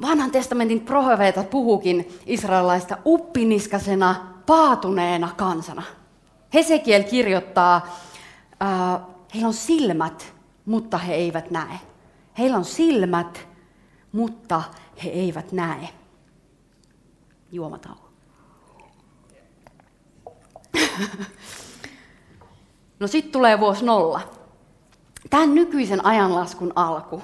Vanhan 0.02 0.30
testamentin 0.30 0.80
profeetat 0.80 1.50
puhukin 1.50 2.18
israelaista 2.26 2.96
uppiniskasena, 3.04 4.34
paatuneena 4.46 5.28
kansana. 5.36 5.82
Hesekiel 6.54 7.02
kirjoittaa, 7.02 7.86
äh, 8.62 9.00
heillä 9.34 9.48
on 9.48 9.54
silmät, 9.54 10.34
mutta 10.66 10.98
he 10.98 11.14
eivät 11.14 11.50
näe. 11.50 11.80
Heillä 12.38 12.56
on 12.56 12.64
silmät, 12.64 13.48
mutta 14.12 14.62
he 15.04 15.10
eivät 15.10 15.52
näe. 15.52 15.88
Juomatauko. 17.52 18.01
No 23.00 23.06
sitten 23.06 23.32
tulee 23.32 23.60
vuosi 23.60 23.84
nolla. 23.84 24.20
Tämän 25.30 25.54
nykyisen 25.54 26.06
ajanlaskun 26.06 26.72
alku 26.74 27.22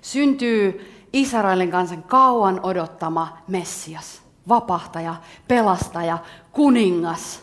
syntyy 0.00 0.92
Israelin 1.12 1.70
kansan 1.70 2.02
kauan 2.02 2.60
odottama 2.62 3.38
Messias, 3.48 4.22
vapahtaja, 4.48 5.14
pelastaja, 5.48 6.18
kuningas. 6.52 7.42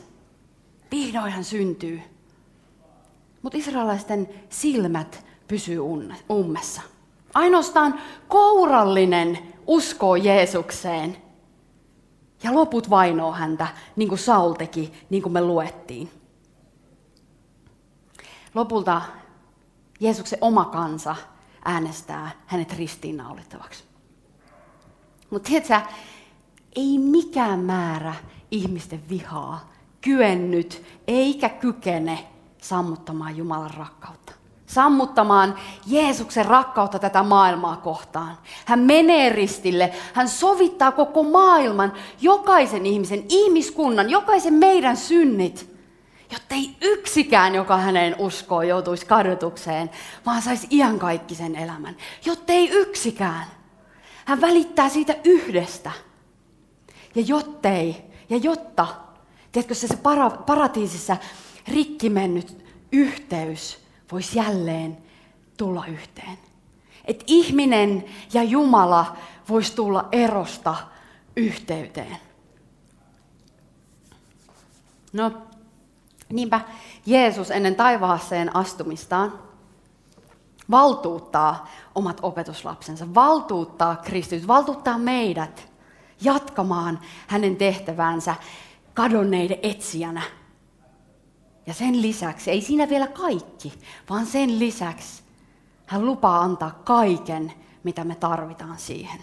Vihdoin 0.92 1.32
hän 1.32 1.44
syntyy. 1.44 2.02
Mutta 3.42 3.58
israelaisten 3.58 4.30
silmät 4.50 5.26
pysyy 5.48 5.80
ummessa. 6.32 6.82
Ainoastaan 7.34 8.00
kourallinen 8.28 9.38
uskoo 9.68 10.16
Jeesukseen– 10.16 11.18
ja 12.44 12.54
loput 12.54 12.90
vainoo 12.90 13.32
häntä, 13.34 13.68
niin 13.96 14.10
kuin 14.10 14.20
Saul 14.20 14.54
teki, 14.54 14.94
niin 15.10 15.24
kuin 15.24 15.34
me 15.34 15.42
luettiin. 15.42 16.12
lopulta 18.54 19.02
Jeesuksen 20.00 20.40
oma 20.42 20.66
kansa 20.66 21.16
äänestää 21.66 22.32
hänet 22.46 22.74
ristiinnaulittavaksi. 22.74 23.84
Mutta 25.30 25.48
tiedätkö, 25.48 25.82
ei 26.76 26.98
mikään 26.98 27.60
määrä 27.60 28.16
ihmisten 28.52 29.10
vihaa 29.10 29.70
kyennyt 30.02 30.84
eikä 31.08 31.50
kykene 31.50 32.28
sammuttamaan 32.62 33.38
Jumalan 33.38 33.74
rakkautta. 33.74 34.19
Sammuttamaan 34.70 35.56
Jeesuksen 35.86 36.46
rakkautta 36.46 37.00
tätä 37.00 37.24
maailmaa 37.24 37.78
kohtaan. 37.78 38.38
Hän 38.66 38.80
menee 38.80 39.30
ristille, 39.30 39.94
hän 40.14 40.30
sovittaa 40.30 40.92
koko 40.92 41.24
maailman, 41.24 41.94
jokaisen 42.22 42.86
ihmisen, 42.86 43.26
ihmiskunnan, 43.30 44.10
jokaisen 44.10 44.54
meidän 44.54 44.98
synnit, 44.98 45.76
jotta 46.32 46.56
ei 46.56 46.76
yksikään, 46.82 47.56
joka 47.56 47.78
häneen 47.78 48.16
uskoo, 48.20 48.62
joutuisi 48.62 49.06
kadotukseen, 49.06 49.90
vaan 50.26 50.42
saisi 50.42 50.68
iankaikkisen 50.72 51.56
elämän. 51.56 51.98
Jotta 52.26 52.54
ei 52.54 52.70
yksikään. 52.70 53.46
Hän 54.26 54.42
välittää 54.42 54.90
siitä 54.90 55.16
yhdestä. 55.24 55.92
Ja 57.16 57.22
jottei, 57.22 57.96
ja 58.30 58.38
jotta, 58.38 58.88
tiedätkö 59.52 59.74
se, 59.74 59.88
se 59.88 59.98
para, 59.98 60.30
paratiisissa 60.30 61.18
rikki 61.68 62.10
mennyt 62.10 62.66
yhteys 62.92 63.89
voisi 64.12 64.38
jälleen 64.38 64.98
tulla 65.58 65.86
yhteen. 65.86 66.38
Että 67.06 67.24
ihminen 67.28 68.06
ja 68.34 68.44
Jumala 68.44 69.18
voisi 69.50 69.76
tulla 69.76 70.10
erosta 70.12 70.76
yhteyteen. 71.36 72.18
No, 75.14 75.32
niinpä 76.30 76.62
Jeesus 77.06 77.52
ennen 77.52 77.76
taivaaseen 77.76 78.56
astumistaan 78.56 79.40
valtuuttaa 80.72 81.68
omat 81.96 82.20
opetuslapsensa, 82.22 83.16
valtuuttaa 83.16 83.96
Kristus, 83.96 84.48
valtuuttaa 84.48 84.98
meidät 84.98 85.70
jatkamaan 86.22 87.00
hänen 87.28 87.56
tehtävänsä 87.56 88.36
kadonneiden 88.94 89.60
etsijänä. 89.64 90.22
Ja 91.70 91.76
sen 91.76 92.02
lisäksi, 92.02 92.52
ei 92.52 92.62
siinä 92.62 92.90
vielä 92.90 93.08
kaikki, 93.08 93.74
vaan 94.10 94.26
sen 94.26 94.60
lisäksi 94.60 95.24
hän 95.86 96.06
lupaa 96.06 96.42
antaa 96.42 96.82
kaiken, 96.84 97.54
mitä 97.84 98.04
me 98.04 98.16
tarvitaan 98.16 98.80
siihen. 98.80 99.20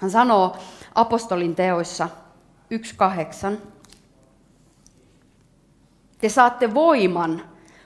Hän 0.00 0.10
sanoo 0.10 0.56
apostolin 0.94 1.54
teoissa 1.54 2.08
1.8. 3.52 3.56
Te 6.18 6.28
saatte 6.28 6.74
voiman, 6.74 7.42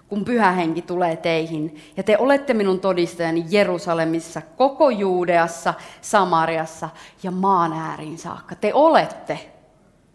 kun 0.09 0.25
pyhä 0.25 0.53
henki 0.53 0.83
tulee 0.83 1.17
teihin, 1.17 1.77
ja 1.97 2.03
te 2.03 2.19
olette 2.19 2.55
minun 2.55 2.81
todistajani 2.81 3.45
Jerusalemissa, 3.51 4.43
koko 4.57 4.91
Juudeassa, 4.91 5.75
Samariassa 6.01 6.89
ja 7.23 7.31
maan 7.31 7.73
ääriin 7.73 8.19
saakka. 8.19 8.55
Te 8.55 8.75
olette 8.75 9.53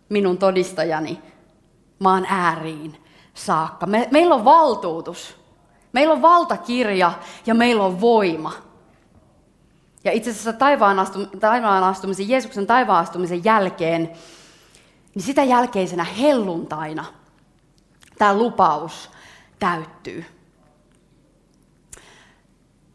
minun 0.09 0.37
todistajani 0.37 1.21
maan 1.99 2.25
ääriin 2.29 3.06
saakka. 3.37 3.85
Me, 3.85 4.07
meillä 4.11 4.35
on 4.35 4.45
valtuutus, 4.45 5.35
meillä 5.93 6.13
on 6.13 6.21
valtakirja 6.21 7.11
ja 7.45 7.53
meillä 7.53 7.83
on 7.83 8.01
voima. 8.01 8.53
Ja 10.03 10.11
itse 10.11 10.29
asiassa 10.29 10.53
taivaan, 10.53 10.99
astum, 10.99 11.27
taivaan 11.39 11.83
astumisen, 11.83 12.29
Jeesuksen 12.29 12.67
taivaan 12.67 13.03
astumisen 13.03 13.43
jälkeen, 13.43 14.11
niin 15.15 15.23
sitä 15.23 15.43
jälkeisenä 15.43 16.03
helluntaina 16.03 17.05
tämä 18.17 18.37
lupaus 18.37 19.09
täyttyy. 19.59 20.25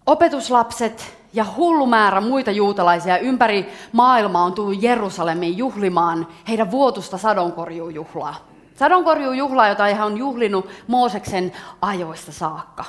Opetuslapset 0.07 1.19
ja 1.33 1.47
hullu 1.57 1.87
määrä 1.87 2.21
muita 2.21 2.51
juutalaisia 2.51 3.19
ympäri 3.19 3.73
maailmaa 3.93 4.45
on 4.45 4.53
tullut 4.53 4.83
Jerusalemiin 4.83 5.59
juhlimaan 5.59 6.29
heidän 6.49 6.71
vuotusta 6.71 7.19
sadonkorjuujuhlaa. 7.19 8.52
Sadonkorjuujuhlaa, 8.75 9.69
jota 9.69 9.95
hän 9.95 10.07
on 10.07 10.19
juhlinut 10.19 10.69
Mooseksen 10.87 11.53
ajoista 11.83 12.33
saakka. 12.33 12.85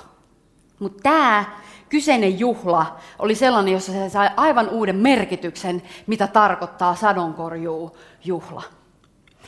Mutta 0.80 1.04
tämä 1.04 1.46
kyseinen 1.90 2.40
juhla 2.40 2.98
oli 3.20 3.36
sellainen, 3.36 3.74
jossa 3.74 3.92
se 3.92 4.10
sai 4.10 4.30
aivan 4.38 4.70
uuden 4.70 4.96
merkityksen, 4.96 5.82
mitä 6.08 6.28
tarkoittaa 6.28 6.96
sadonkorjuujuhla. 6.96 8.64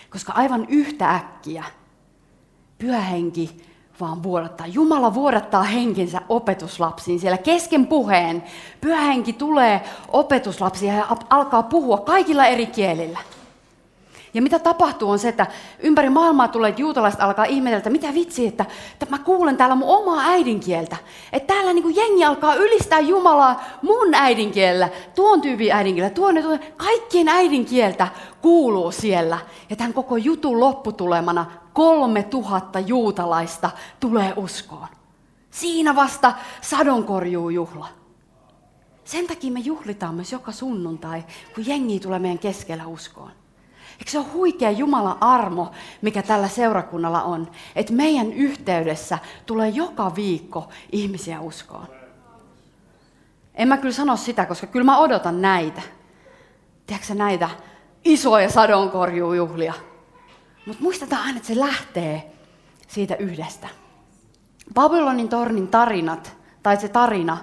Koska 0.10 0.34
aivan 0.34 0.66
yhtä 0.70 1.16
äkkiä 1.16 1.64
pyhähenki 2.78 3.66
vaan 4.00 4.24
vuodattaa. 4.24 4.68
Jumala 4.68 5.14
vuodattaa 5.14 5.64
henkensä 5.64 6.22
opetuslapsiin. 6.30 7.20
Siellä 7.20 7.38
kesken 7.38 7.88
puheen 7.88 8.44
pyhähenki 8.82 9.34
tulee 9.34 9.82
opetuslapsiin 10.08 10.96
ja 10.96 11.08
alkaa 11.30 11.64
puhua 11.64 11.98
kaikilla 11.98 12.46
eri 12.46 12.66
kielillä. 12.66 13.20
Ja 14.36 14.42
mitä 14.42 14.60
tapahtuu 14.60 15.10
on 15.10 15.20
se, 15.20 15.30
että 15.30 15.48
ympäri 15.80 16.10
maailmaa 16.10 16.48
tulee, 16.48 16.74
juutalaiset 16.78 17.22
alkaa 17.22 17.46
ihmetellä, 17.46 17.78
että 17.78 17.90
mitä 17.90 18.14
vitsi, 18.14 18.48
että, 18.48 18.66
että 18.94 19.06
mä 19.10 19.18
kuulen 19.18 19.58
täällä 19.58 19.76
mun 19.76 19.98
omaa 19.98 20.22
äidinkieltä. 20.22 20.98
Että 21.34 21.54
täällä 21.54 21.74
niin 21.74 21.84
kuin 21.84 21.96
jengi 21.96 22.26
alkaa 22.26 22.56
ylistää 22.56 23.00
Jumalaa 23.00 23.64
mun 23.82 24.14
äidinkielellä, 24.14 24.90
tuon 25.16 25.42
tyypin 25.42 25.72
äidinkielellä, 25.72 26.16
tuon, 26.16 26.36
tuon 26.44 26.60
kaikkien 26.78 27.30
äidinkieltä 27.30 28.08
kuuluu 28.42 28.92
siellä. 28.92 29.38
Ja 29.70 29.76
tämän 29.76 29.94
koko 29.94 30.18
jutun 30.18 30.60
lopputulemana 30.60 31.46
kolme 31.74 32.24
tuhatta 32.24 32.80
juutalaista 32.80 33.70
tulee 34.00 34.34
uskoon. 34.36 34.88
Siinä 35.52 35.96
vasta 35.96 36.34
sadonkorjuu 36.62 37.50
juhla. 37.50 37.88
Sen 39.04 39.28
takia 39.28 39.52
me 39.52 39.60
juhlitaan 39.60 40.16
myös 40.16 40.32
joka 40.32 40.52
sunnuntai, 40.52 41.24
kun 41.56 41.68
jengi 41.68 42.00
tulee 42.00 42.20
meidän 42.20 42.40
keskellä 42.40 42.88
uskoon. 42.88 43.32
Eikö 44.00 44.12
se 44.12 44.20
ole 44.20 44.28
huikea 44.34 44.72
Jumalan 44.72 45.18
armo, 45.22 45.72
mikä 46.02 46.24
tällä 46.24 46.48
seurakunnalla 46.48 47.24
on, 47.24 47.52
että 47.76 47.94
meidän 47.94 48.34
yhteydessä 48.34 49.20
tulee 49.46 49.70
joka 49.70 50.16
viikko 50.16 50.70
ihmisiä 50.92 51.40
uskoon. 51.42 51.88
En 53.56 53.68
mä 53.68 53.78
kyllä 53.78 53.94
sano 53.94 54.18
sitä, 54.18 54.46
koska 54.46 54.68
kyllä 54.68 54.86
mä 54.86 54.98
odotan 54.98 55.42
näitä. 55.42 55.82
Tiedätkö 56.88 57.14
näitä 57.14 57.50
isoja 58.06 58.50
sadonkorjuujuhlia? 58.50 59.74
Mutta 60.66 60.84
muistetaan 60.84 61.22
aina, 61.22 61.38
että 61.38 61.48
se 61.48 61.60
lähtee 61.60 62.32
siitä 62.88 63.16
yhdestä. 63.16 63.68
Babylonin 64.74 65.30
tornin 65.30 65.68
tarinat, 65.68 66.38
tai 66.64 66.78
se 66.78 66.88
tarina, 66.88 67.38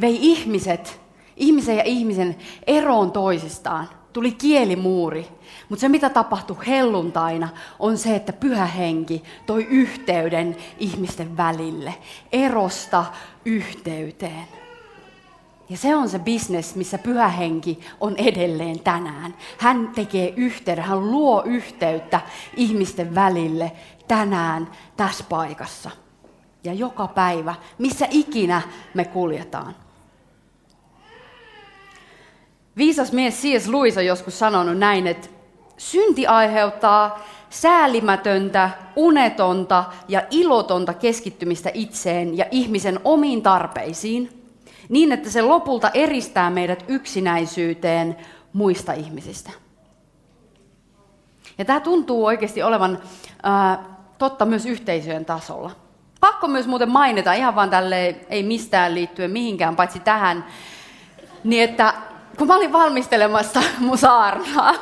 vei 0.00 0.18
ihmiset, 0.20 1.00
ihmisen 1.36 1.76
ja 1.76 1.82
ihmisen 1.84 2.36
eroon 2.66 3.12
toisistaan– 3.12 3.88
tuli 4.14 4.32
kielimuuri. 4.32 5.28
Mutta 5.68 5.80
se, 5.80 5.88
mitä 5.88 6.10
tapahtui 6.10 6.56
helluntaina, 6.66 7.48
on 7.78 7.98
se, 7.98 8.16
että 8.16 8.32
pyhä 8.32 8.66
henki 8.66 9.22
toi 9.46 9.64
yhteyden 9.64 10.56
ihmisten 10.78 11.36
välille. 11.36 11.94
Erosta 12.32 13.04
yhteyteen. 13.44 14.48
Ja 15.68 15.76
se 15.76 15.96
on 15.96 16.08
se 16.08 16.18
bisnes, 16.18 16.74
missä 16.76 16.98
pyhä 16.98 17.28
henki 17.28 17.80
on 18.00 18.16
edelleen 18.16 18.80
tänään. 18.80 19.34
Hän 19.58 19.90
tekee 19.94 20.34
yhteyden, 20.36 20.84
hän 20.84 21.10
luo 21.10 21.42
yhteyttä 21.46 22.20
ihmisten 22.56 23.14
välille 23.14 23.72
tänään 24.08 24.70
tässä 24.96 25.24
paikassa. 25.28 25.90
Ja 26.64 26.72
joka 26.72 27.06
päivä, 27.06 27.54
missä 27.78 28.06
ikinä 28.10 28.62
me 28.94 29.04
kuljetaan. 29.04 29.83
Viisas 32.76 33.12
mies 33.12 33.34
C.S. 33.42 33.68
Lewis 33.68 33.96
on 33.96 34.06
joskus 34.06 34.38
sanonut 34.38 34.78
näin, 34.78 35.06
että 35.06 35.28
synti 35.76 36.26
aiheuttaa 36.26 37.24
säälimätöntä, 37.50 38.70
unetonta 38.96 39.84
ja 40.08 40.22
ilotonta 40.30 40.94
keskittymistä 40.94 41.70
itseen 41.74 42.38
ja 42.38 42.44
ihmisen 42.50 43.00
omiin 43.04 43.42
tarpeisiin, 43.42 44.44
niin 44.88 45.12
että 45.12 45.30
se 45.30 45.42
lopulta 45.42 45.90
eristää 45.94 46.50
meidät 46.50 46.84
yksinäisyyteen 46.88 48.16
muista 48.52 48.92
ihmisistä. 48.92 49.50
Ja 51.58 51.64
tämä 51.64 51.80
tuntuu 51.80 52.24
oikeasti 52.24 52.62
olevan 52.62 52.98
ää, 53.42 53.84
totta 54.18 54.44
myös 54.44 54.66
yhteisöjen 54.66 55.24
tasolla. 55.24 55.70
Pakko 56.20 56.48
myös 56.48 56.66
muuten 56.66 56.90
mainita, 56.90 57.32
ihan 57.32 57.54
vaan 57.54 57.70
tälle 57.70 58.16
ei 58.28 58.42
mistään 58.42 58.94
liittyen 58.94 59.30
mihinkään, 59.30 59.76
paitsi 59.76 60.00
tähän, 60.00 60.44
niin 61.44 61.62
että 61.62 61.94
kun 62.38 62.46
mä 62.46 62.56
olin 62.56 62.72
valmistelemassa 62.72 63.62
mun 63.78 63.98
saarnaa, 63.98 64.74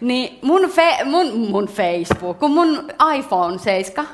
niin 0.00 0.38
mun, 0.42 0.70
fe, 0.70 1.04
mun, 1.04 1.38
mun 1.50 1.66
Facebook, 1.66 2.38
kun 2.38 2.50
mun 2.50 2.90
iPhone 3.16 3.58
7 3.58 4.08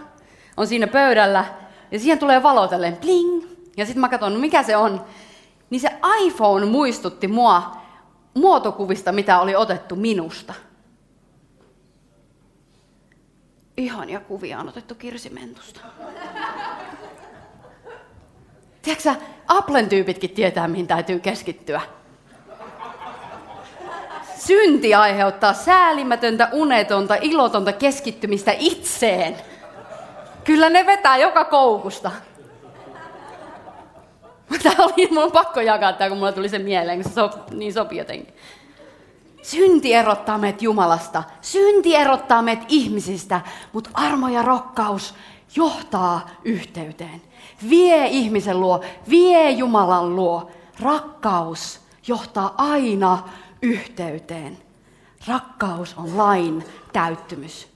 on 0.56 0.66
siinä 0.66 0.86
pöydällä, 0.86 1.44
ja 1.90 1.98
siihen 1.98 2.18
tulee 2.18 2.42
valo 2.42 2.68
tälleen 2.68 2.96
bling, 2.96 3.44
ja 3.76 3.86
sitten 3.86 4.00
mä 4.00 4.08
katson, 4.08 4.40
mikä 4.40 4.62
se 4.62 4.76
on, 4.76 5.04
niin 5.70 5.80
se 5.80 5.88
iPhone 6.24 6.66
muistutti 6.66 7.28
mua 7.28 7.76
muotokuvista, 8.34 9.12
mitä 9.12 9.40
oli 9.40 9.56
otettu 9.56 9.96
minusta. 9.96 10.54
ihania 13.76 14.20
kuvia 14.20 14.58
on 14.58 14.68
otettu 14.68 14.94
kirsimentusta. 14.94 15.80
Tiedätkö 18.84 19.14
Applen 19.48 19.88
tyypitkin 19.88 20.30
tietää, 20.30 20.68
mihin 20.68 20.86
täytyy 20.86 21.20
keskittyä. 21.20 21.80
Synti 24.36 24.94
aiheuttaa 24.94 25.52
säälimätöntä, 25.52 26.48
unetonta, 26.52 27.16
ilotonta 27.20 27.72
keskittymistä 27.72 28.54
itseen. 28.58 29.36
Kyllä 30.44 30.68
ne 30.68 30.86
vetää 30.86 31.16
joka 31.16 31.44
koukusta. 31.44 32.10
Tämä 34.62 34.76
oli, 34.78 35.08
mun 35.10 35.32
pakko 35.32 35.60
jakaa 35.60 35.92
tämä, 35.92 36.08
kun 36.08 36.18
mulla 36.18 36.32
tuli 36.32 36.48
se 36.48 36.58
mieleen, 36.58 37.02
kun 37.02 37.12
se 37.12 37.14
so, 37.14 37.30
niin 37.50 37.72
sopii 37.72 37.98
jotenkin. 37.98 38.34
Synti 39.42 39.94
erottaa 39.94 40.38
meidät 40.38 40.62
Jumalasta. 40.62 41.22
Synti 41.40 41.96
erottaa 41.96 42.42
meidät 42.42 42.64
ihmisistä, 42.68 43.40
mutta 43.72 43.90
armo 43.94 44.28
ja 44.28 44.42
rokkaus 44.42 45.14
johtaa 45.56 46.28
yhteyteen. 46.44 47.22
Vie 47.70 48.06
ihmisen 48.06 48.60
luo, 48.60 48.80
vie 49.10 49.50
Jumalan 49.50 50.16
luo. 50.16 50.50
Rakkaus 50.80 51.80
johtaa 52.06 52.54
aina 52.56 53.18
yhteyteen. 53.62 54.58
Rakkaus 55.28 55.94
on 55.98 56.16
lain 56.16 56.64
täyttymys. 56.92 57.74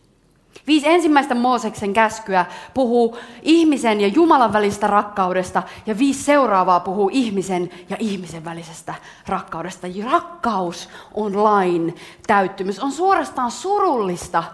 Viisi 0.66 0.88
ensimmäistä 0.88 1.34
Mooseksen 1.34 1.92
käskyä 1.92 2.46
puhuu 2.74 3.18
ihmisen 3.42 4.00
ja 4.00 4.08
Jumalan 4.08 4.52
välistä 4.52 4.86
rakkaudesta 4.86 5.62
ja 5.86 5.98
viisi 5.98 6.24
seuraavaa 6.24 6.80
puhuu 6.80 7.10
ihmisen 7.12 7.70
ja 7.88 7.96
ihmisen 7.98 8.44
välisestä 8.44 8.94
rakkaudesta. 9.26 9.86
Rakkaus 10.04 10.88
on 11.14 11.44
lain 11.44 11.96
täyttymys. 12.26 12.78
On 12.78 12.92
suorastaan 12.92 13.50
surullista, 13.50 14.44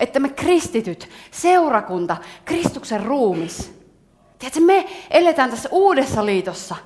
että 0.00 0.20
me 0.20 0.28
kristityt, 0.28 1.08
seurakunta, 1.30 2.16
Kristuksen 2.44 3.02
ruumis, 3.02 3.80
Tiedätkö, 4.40 4.60
me 4.60 4.88
eletään 5.10 5.50
tässä 5.50 5.68
uudessa 5.72 6.26
liitossa. 6.26 6.76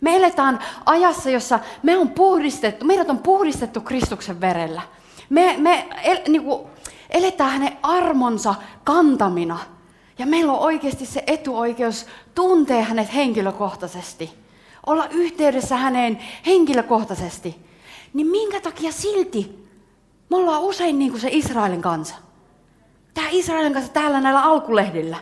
Me 0.00 0.16
eletään 0.16 0.58
ajassa, 0.86 1.30
jossa 1.30 1.60
me 1.82 1.98
on 1.98 2.10
puhdistettu, 2.10 2.84
meidät 2.84 3.10
on 3.10 3.18
puhdistettu 3.18 3.80
Kristuksen 3.80 4.40
verellä. 4.40 4.82
Me, 5.30 5.54
me 5.58 5.88
el, 6.02 6.18
niin 6.28 6.42
kuin, 6.42 6.66
eletään 7.10 7.50
hänen 7.50 7.76
armonsa 7.82 8.54
kantamina. 8.84 9.58
Ja 10.18 10.26
meillä 10.26 10.52
on 10.52 10.58
oikeasti 10.58 11.06
se 11.06 11.24
etuoikeus 11.26 12.06
tuntea 12.34 12.82
hänet 12.82 13.14
henkilökohtaisesti. 13.14 14.30
Olla 14.86 15.06
yhteydessä 15.10 15.76
häneen 15.76 16.18
henkilökohtaisesti. 16.46 17.56
Niin 18.12 18.26
minkä 18.26 18.60
takia 18.60 18.92
silti 18.92 19.68
me 20.30 20.36
ollaan 20.36 20.62
usein 20.62 20.98
niin 20.98 21.10
kuin 21.10 21.20
se 21.20 21.28
Israelin 21.32 21.82
kansa? 21.82 22.14
Tämä 23.14 23.26
Israelin 23.30 23.72
kanssa 23.72 23.92
täällä 23.92 24.20
näillä 24.20 24.42
alkulehdillä. 24.42 25.16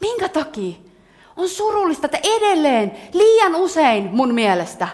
Minkä 0.00 0.28
takia? 0.28 0.74
On 1.36 1.48
surullista, 1.48 2.06
että 2.06 2.18
edelleen 2.22 2.92
liian 3.12 3.54
usein 3.54 4.10
mun 4.12 4.34
mielestä 4.34 4.88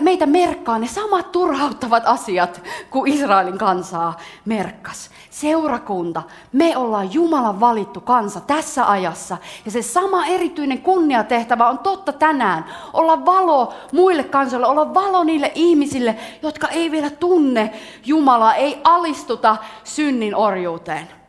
meitä 0.00 0.26
merkkaa 0.26 0.78
ne 0.78 0.86
samat 0.86 1.32
turhauttavat 1.32 2.02
asiat 2.06 2.62
kuin 2.90 3.12
Israelin 3.12 3.58
kansaa 3.58 4.16
merkkas. 4.44 5.10
Seurakunta, 5.30 6.22
me 6.52 6.76
ollaan 6.76 7.14
Jumalan 7.14 7.60
valittu 7.60 8.00
kansa 8.00 8.40
tässä 8.40 8.90
ajassa. 8.90 9.36
Ja 9.64 9.70
se 9.70 9.82
sama 9.82 10.26
erityinen 10.26 10.82
kunniatehtävä 10.82 11.68
on 11.68 11.78
totta 11.78 12.12
tänään. 12.12 12.64
Olla 12.92 13.26
valo 13.26 13.74
muille 13.92 14.24
kansoille, 14.24 14.66
olla 14.66 14.94
valo 14.94 15.24
niille 15.24 15.52
ihmisille, 15.54 16.16
jotka 16.42 16.68
ei 16.68 16.90
vielä 16.90 17.10
tunne 17.10 17.72
Jumalaa, 18.06 18.54
ei 18.54 18.80
alistuta 18.84 19.56
synnin 19.84 20.34
orjuuteen. 20.34 21.19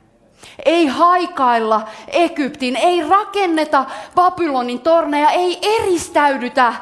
Ei 0.65 0.88
haikailla 0.88 1.82
Egyptin, 2.08 2.75
ei 2.75 3.10
rakenneta 3.10 3.86
Babylonin 4.15 4.82
torneja, 4.82 5.30
ei 5.30 5.60
eristäydytä. 5.62 6.73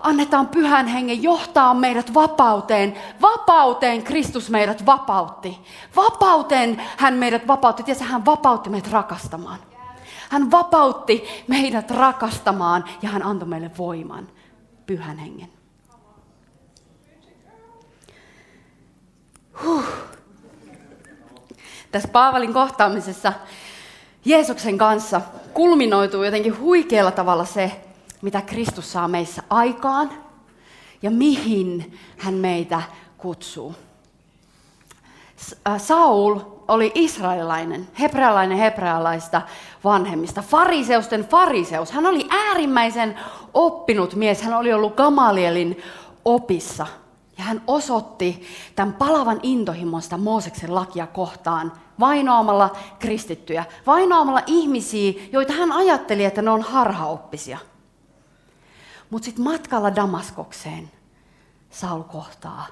Annetaan 0.00 0.48
pyhän 0.48 0.86
hengen 0.86 1.22
johtaa 1.22 1.74
meidät 1.74 2.14
vapauteen. 2.14 2.94
Vapauteen 3.22 4.02
Kristus 4.02 4.50
meidät 4.50 4.86
vapautti. 4.86 5.58
Vapauteen 5.96 6.82
hän 6.96 7.14
meidät 7.14 7.48
vapautti. 7.48 7.84
Ja 7.86 7.94
hän 8.04 8.24
vapautti 8.24 8.70
meidät 8.70 8.92
rakastamaan. 8.92 9.58
Hän 10.28 10.50
vapautti 10.50 11.44
meidät 11.48 11.90
rakastamaan 11.90 12.84
ja 13.02 13.08
hän 13.08 13.22
antoi 13.22 13.48
meille 13.48 13.70
voiman, 13.78 14.28
pyhän 14.86 15.18
hengen. 15.18 15.53
Tässä 21.94 22.08
Paavalin 22.08 22.52
kohtaamisessa 22.52 23.32
Jeesuksen 24.24 24.78
kanssa 24.78 25.20
kulminoituu 25.52 26.22
jotenkin 26.24 26.58
huikealla 26.58 27.10
tavalla 27.10 27.44
se, 27.44 27.80
mitä 28.22 28.42
Kristus 28.42 28.92
saa 28.92 29.08
meissä 29.08 29.42
aikaan 29.50 30.10
ja 31.02 31.10
mihin 31.10 31.98
hän 32.18 32.34
meitä 32.34 32.82
kutsuu. 33.18 33.74
Äh, 35.68 35.80
Saul 35.80 36.40
oli 36.68 36.92
israelilainen, 36.94 37.88
hebrealainen 38.00 38.58
hebrealaista 38.58 39.42
vanhemmista, 39.84 40.42
fariseusten 40.42 41.24
fariseus. 41.24 41.92
Hän 41.92 42.06
oli 42.06 42.26
äärimmäisen 42.30 43.18
oppinut 43.54 44.14
mies, 44.14 44.42
hän 44.42 44.54
oli 44.54 44.72
ollut 44.72 44.96
Gamalielin 44.96 45.82
opissa. 46.24 46.86
Ja 47.38 47.44
hän 47.44 47.62
osoitti 47.66 48.46
tämän 48.74 48.94
palavan 48.94 49.40
intohimosta 49.42 50.18
Mooseksen 50.18 50.74
lakia 50.74 51.06
kohtaan 51.06 51.72
vainoamalla 52.00 52.76
kristittyjä, 52.98 53.64
vainoamalla 53.86 54.42
ihmisiä, 54.46 55.12
joita 55.32 55.52
hän 55.52 55.72
ajatteli, 55.72 56.24
että 56.24 56.42
ne 56.42 56.50
on 56.50 56.62
harhaoppisia. 56.62 57.58
Mutta 59.10 59.24
sitten 59.24 59.44
matkalla 59.44 59.96
Damaskokseen 59.96 60.90
Saul 61.70 62.02
kohtaa 62.02 62.66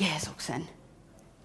Jeesuksen. 0.00 0.68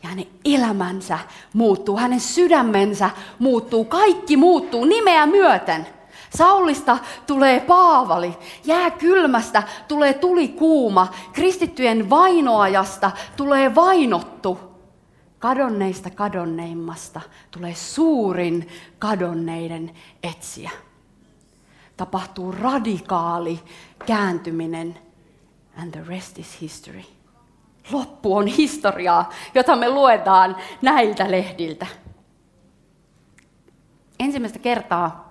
Ja 0.03 0.09
hänen 0.09 0.27
elämänsä 0.45 1.19
muuttuu, 1.53 1.97
hänen 1.97 2.19
sydämensä 2.19 3.09
muuttuu, 3.39 3.85
kaikki 3.85 4.37
muuttuu 4.37 4.85
nimeä 4.85 5.25
myöten. 5.25 5.87
Saulista 6.37 6.97
tulee 7.27 7.59
Paavali, 7.59 8.37
jää 8.65 8.91
kylmästä 8.91 9.63
tulee 9.87 10.13
tuli 10.13 10.47
kuuma, 10.47 11.07
kristittyjen 11.33 12.09
vainoajasta 12.09 13.11
tulee 13.35 13.75
vainottu 13.75 14.76
kadonneista 15.39 16.09
kadonneimmasta 16.09 17.21
tulee 17.51 17.75
suurin 17.75 18.67
kadonneiden 18.99 19.91
etsiä. 20.23 20.71
Tapahtuu 21.97 22.51
radikaali 22.51 23.59
kääntyminen 24.05 24.99
and 25.77 25.91
the 25.91 26.03
rest 26.07 26.39
is 26.39 26.61
history. 26.61 27.03
Loppu 27.91 28.37
on 28.37 28.47
historiaa, 28.47 29.29
jota 29.55 29.75
me 29.75 29.89
luetaan 29.89 30.55
näiltä 30.81 31.31
lehdiltä. 31.31 31.87
Ensimmäistä 34.19 34.59
kertaa 34.59 35.27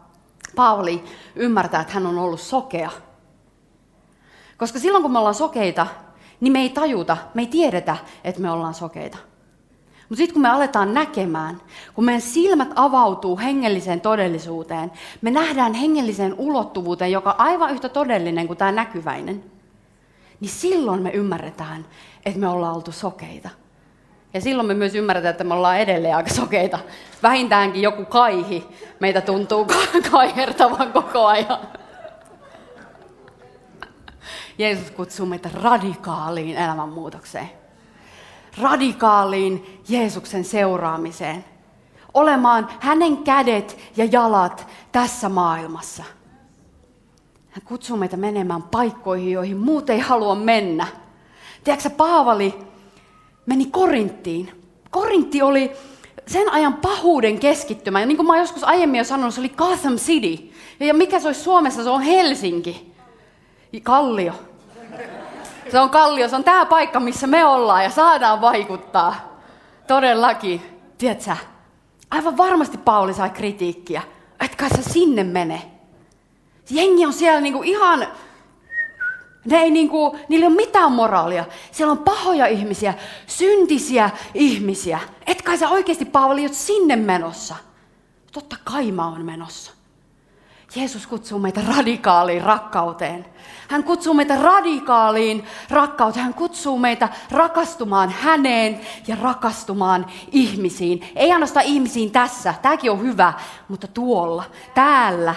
Paavali 0.56 1.04
ymmärtää, 1.34 1.80
että 1.80 1.92
hän 1.92 2.06
on 2.06 2.18
ollut 2.18 2.40
sokea. 2.40 2.90
Koska 4.56 4.78
silloin 4.78 5.02
kun 5.02 5.12
me 5.12 5.18
ollaan 5.18 5.34
sokeita, 5.34 5.86
niin 6.40 6.52
me 6.52 6.60
ei 6.60 6.70
tajuta, 6.70 7.16
me 7.34 7.42
ei 7.42 7.46
tiedetä, 7.46 7.96
että 8.24 8.40
me 8.40 8.50
ollaan 8.50 8.74
sokeita. 8.74 9.18
Mutta 10.08 10.16
sitten 10.16 10.32
kun 10.32 10.42
me 10.42 10.48
aletaan 10.48 10.94
näkemään, 10.94 11.60
kun 11.94 12.04
meidän 12.04 12.20
silmät 12.20 12.68
avautuu 12.74 13.38
hengelliseen 13.38 14.00
todellisuuteen, 14.00 14.92
me 15.22 15.30
nähdään 15.30 15.74
hengelliseen 15.74 16.34
ulottuvuuteen, 16.38 17.12
joka 17.12 17.30
on 17.30 17.40
aivan 17.40 17.70
yhtä 17.70 17.88
todellinen 17.88 18.46
kuin 18.46 18.56
tämä 18.56 18.72
näkyväinen, 18.72 19.44
niin 20.40 20.50
silloin 20.50 21.02
me 21.02 21.10
ymmärretään, 21.10 21.86
että 22.26 22.40
me 22.40 22.48
ollaan 22.48 22.74
oltu 22.74 22.92
sokeita. 22.92 23.48
Ja 24.34 24.40
silloin 24.40 24.66
me 24.66 24.74
myös 24.74 24.94
ymmärretään, 24.94 25.30
että 25.30 25.44
me 25.44 25.54
ollaan 25.54 25.78
edelleen 25.78 26.16
aika 26.16 26.30
sokeita. 26.30 26.78
Vähintäänkin 27.22 27.82
joku 27.82 28.04
kaihi 28.04 28.66
meitä 29.00 29.20
tuntuu 29.20 29.66
kaihertavan 30.10 30.92
koko 30.92 31.26
ajan. 31.26 31.58
Jeesus 34.58 34.90
kutsuu 34.90 35.26
meitä 35.26 35.50
radikaaliin 35.62 36.56
elämänmuutokseen 36.56 37.50
radikaaliin 38.60 39.80
Jeesuksen 39.88 40.44
seuraamiseen. 40.44 41.44
Olemaan 42.14 42.68
hänen 42.80 43.16
kädet 43.16 43.78
ja 43.96 44.04
jalat 44.04 44.66
tässä 44.92 45.28
maailmassa. 45.28 46.04
Hän 47.50 47.62
kutsuu 47.64 47.96
meitä 47.96 48.16
menemään 48.16 48.62
paikkoihin, 48.62 49.32
joihin 49.32 49.56
muut 49.56 49.90
ei 49.90 50.00
halua 50.00 50.34
mennä. 50.34 50.86
Tiedätkö, 51.64 51.90
Paavali 51.90 52.54
meni 53.46 53.66
Korinttiin. 53.66 54.62
Korintti 54.90 55.42
oli 55.42 55.72
sen 56.26 56.52
ajan 56.52 56.74
pahuuden 56.74 57.38
keskittymä. 57.38 58.00
Ja 58.00 58.06
niin 58.06 58.16
kuin 58.16 58.26
mä 58.26 58.38
joskus 58.38 58.64
aiemmin 58.64 58.98
jo 58.98 59.04
sanonut, 59.04 59.34
se 59.34 59.40
oli 59.40 59.48
Gotham 59.48 59.96
City. 59.96 60.52
Ja 60.80 60.94
mikä 60.94 61.20
se 61.20 61.28
olisi 61.28 61.42
Suomessa, 61.42 61.82
se 61.82 61.90
on 61.90 62.02
Helsinki. 62.02 62.92
Kallio. 63.82 64.32
Se 65.70 65.80
on 65.80 65.90
kallio, 65.90 66.28
se 66.28 66.36
on 66.36 66.44
tämä 66.44 66.66
paikka, 66.66 67.00
missä 67.00 67.26
me 67.26 67.44
ollaan 67.44 67.84
ja 67.84 67.90
saadaan 67.90 68.40
vaikuttaa. 68.40 69.14
Todellakin, 69.86 70.80
tiedätkö, 70.98 71.36
Aivan 72.10 72.36
varmasti 72.36 72.78
Pauli 72.78 73.14
sai 73.14 73.30
kritiikkiä, 73.30 74.02
kai 74.56 74.70
sä 74.70 74.82
sinne 74.82 75.24
mene. 75.24 75.70
Jengi 76.70 77.06
on 77.06 77.12
siellä 77.12 77.40
niinku 77.40 77.62
ihan, 77.62 78.06
ne 79.44 79.58
ei 79.58 79.70
niinku, 79.70 80.18
niillä 80.28 80.44
ei 80.44 80.48
ole 80.48 80.56
mitään 80.56 80.92
moraalia. 80.92 81.44
Siellä 81.72 81.92
on 81.92 81.98
pahoja 81.98 82.46
ihmisiä, 82.46 82.94
syntisiä 83.26 84.10
ihmisiä. 84.34 85.00
Et 85.26 85.42
kai 85.42 85.58
sä 85.58 85.68
oikeasti 85.68 86.04
Pauli 86.04 86.42
oot 86.42 86.54
sinne 86.54 86.96
menossa. 86.96 87.56
Totta 88.32 88.56
kai 88.64 88.92
mä 88.92 89.08
oon 89.08 89.24
menossa. 89.24 89.72
Jeesus 90.76 91.06
kutsuu 91.06 91.38
meitä 91.38 91.60
radikaaliin 91.76 92.42
rakkauteen. 92.42 93.26
Hän 93.68 93.84
kutsuu 93.84 94.14
meitä 94.14 94.42
radikaaliin 94.42 95.44
rakkauteen. 95.70 96.24
Hän 96.24 96.34
kutsuu 96.34 96.78
meitä 96.78 97.08
rakastumaan 97.30 98.10
häneen 98.10 98.80
ja 99.06 99.16
rakastumaan 99.22 100.06
ihmisiin. 100.32 101.08
Ei 101.16 101.32
ainoastaan 101.32 101.66
ihmisiin 101.66 102.10
tässä, 102.10 102.54
tämäkin 102.62 102.90
on 102.90 103.02
hyvä, 103.02 103.32
mutta 103.68 103.86
tuolla, 103.88 104.44
täällä, 104.74 105.34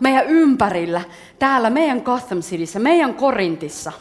meidän 0.00 0.26
ympärillä, 0.26 1.00
täällä 1.38 1.70
meidän 1.70 2.02
Gotham 2.02 2.40
Cityssä, 2.40 2.78
meidän 2.78 3.14
Korintissa. 3.14 3.92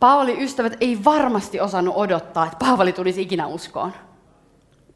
Paavali 0.00 0.44
ystävät 0.44 0.76
ei 0.80 1.04
varmasti 1.04 1.60
osannut 1.60 1.94
odottaa, 1.96 2.46
että 2.46 2.56
Paavali 2.66 2.92
tulisi 2.92 3.22
ikinä 3.22 3.46
uskoon. 3.46 3.92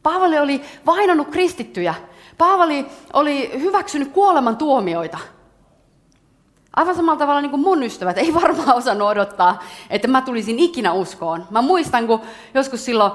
Paavali 0.03 0.39
oli 0.39 0.61
vainannut 0.87 1.29
kristittyjä. 1.29 1.95
Paavali 2.39 2.87
oli 3.13 3.61
hyväksynyt 3.61 4.13
kuoleman 4.13 4.57
tuomioita. 4.57 5.19
Aivan 6.77 6.95
samalla 6.95 7.19
tavalla 7.19 7.41
niin 7.41 7.51
kuin 7.51 7.63
mun 7.63 7.83
ystävät 7.83 8.19
ei 8.19 8.35
varmaan 8.35 8.77
osannut 8.81 9.09
odottaa, 9.09 9.63
että 9.91 10.09
mä 10.09 10.23
tulisin 10.23 10.59
ikinä 10.59 10.93
uskoon. 10.93 11.47
Mä 11.51 11.63
muistan, 11.63 12.07
kun 12.07 12.21
joskus 12.55 12.85
silloin 12.85 13.13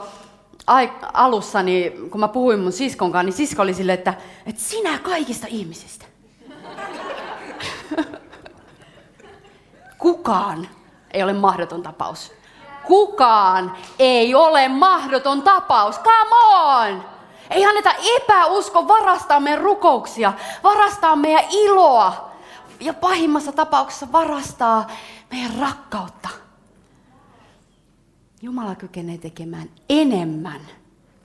alussa, 1.13 1.63
niin 1.63 2.09
kun 2.09 2.19
mä 2.19 2.27
puhuin 2.27 2.59
mun 2.59 2.71
siskon 2.71 3.11
kanssa, 3.11 3.23
niin 3.23 3.33
sisko 3.33 3.61
oli 3.61 3.73
silleen, 3.73 3.97
että, 3.97 4.13
että 4.45 4.61
sinä 4.61 4.99
kaikista 4.99 5.47
ihmisistä. 5.49 6.05
Kukaan 9.97 10.67
ei 11.11 11.23
ole 11.23 11.33
mahdoton 11.33 11.83
tapaus. 11.83 12.31
Kukaan 12.87 13.75
ei 13.99 14.35
ole 14.35 14.67
mahdoton 14.67 15.41
tapaus. 15.41 15.99
Come 15.99 16.35
on! 16.53 17.03
Ei 17.49 17.65
anneta 17.65 17.91
epäusko 18.15 18.87
varastaa 18.87 19.39
meidän 19.39 19.61
rukouksia, 19.61 20.33
varastaa 20.63 21.15
meidän 21.15 21.43
iloa 21.51 22.28
ja 22.79 22.93
pahimmassa 22.93 23.51
tapauksessa 23.51 24.11
varastaa 24.11 24.87
meidän 25.31 25.51
rakkautta. 25.59 26.29
Jumala 28.41 28.75
kykenee 28.75 29.17
tekemään 29.17 29.69
enemmän, 29.89 30.61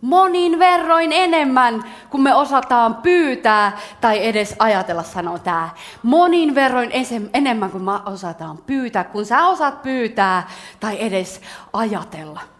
monin 0.00 0.58
verroin 0.58 1.12
enemmän, 1.12 1.84
kun 2.10 2.22
me 2.22 2.34
osataan 2.34 2.94
pyytää 2.94 3.78
tai 4.00 4.26
edes 4.26 4.56
ajatella, 4.58 5.02
sanoo 5.02 5.38
tämä. 5.38 5.68
Monin 6.02 6.54
verroin 6.54 6.90
enemmän 7.34 7.70
kuin 7.70 7.84
me 7.84 7.92
osataan 8.06 8.58
pyytää, 8.58 9.04
kun 9.04 9.26
sä 9.26 9.46
osaat 9.46 9.82
pyytää 9.82 10.48
tai 10.80 10.96
edes 11.00 11.40
ajatella. 11.72 12.53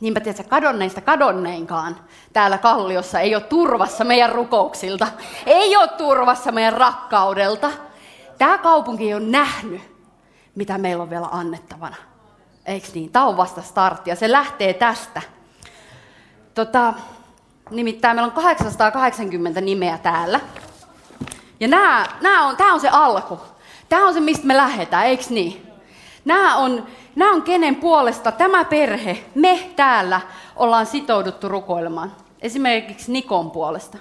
Niinpä 0.00 0.20
tiedätkö, 0.20 0.48
kadonneista 0.48 1.00
kadonneinkaan 1.00 1.96
täällä 2.32 2.58
kalliossa 2.58 3.20
ei 3.20 3.34
ole 3.34 3.42
turvassa 3.42 4.04
meidän 4.04 4.32
rukouksilta. 4.32 5.08
Ei 5.46 5.76
ole 5.76 5.88
turvassa 5.88 6.52
meidän 6.52 6.72
rakkaudelta. 6.72 7.70
Tämä 8.38 8.58
kaupunki 8.58 9.14
on 9.14 9.30
nähnyt, 9.30 9.82
mitä 10.54 10.78
meillä 10.78 11.02
on 11.02 11.10
vielä 11.10 11.28
annettavana. 11.30 11.96
Eikö 12.66 12.86
niin? 12.94 13.12
Tämä 13.12 13.24
on 13.26 13.36
vasta 13.36 13.62
startti 13.62 14.10
ja 14.10 14.16
se 14.16 14.32
lähtee 14.32 14.74
tästä. 14.74 15.22
Tota, 16.54 16.94
nimittäin 17.70 18.16
meillä 18.16 18.26
on 18.26 18.32
880 18.32 19.60
nimeä 19.60 19.98
täällä. 19.98 20.40
Ja 21.60 21.68
nämä, 21.68 22.06
nämä 22.20 22.46
on, 22.46 22.56
tämä 22.56 22.74
on 22.74 22.80
se 22.80 22.88
alku. 22.88 23.40
Tämä 23.88 24.06
on 24.06 24.14
se, 24.14 24.20
mistä 24.20 24.46
me 24.46 24.56
lähdetään, 24.56 25.06
eikö 25.06 25.24
niin? 25.30 25.69
Nämä 26.24 26.56
on, 26.56 26.86
nämä 27.16 27.32
on 27.32 27.42
kenen 27.42 27.76
puolesta 27.76 28.32
tämä 28.32 28.64
perhe, 28.64 29.24
me 29.34 29.70
täällä, 29.76 30.20
ollaan 30.56 30.86
sitouduttu 30.86 31.48
rukoilemaan. 31.48 32.12
Esimerkiksi 32.42 33.12
Nikon 33.12 33.50
puolesta. 33.50 33.98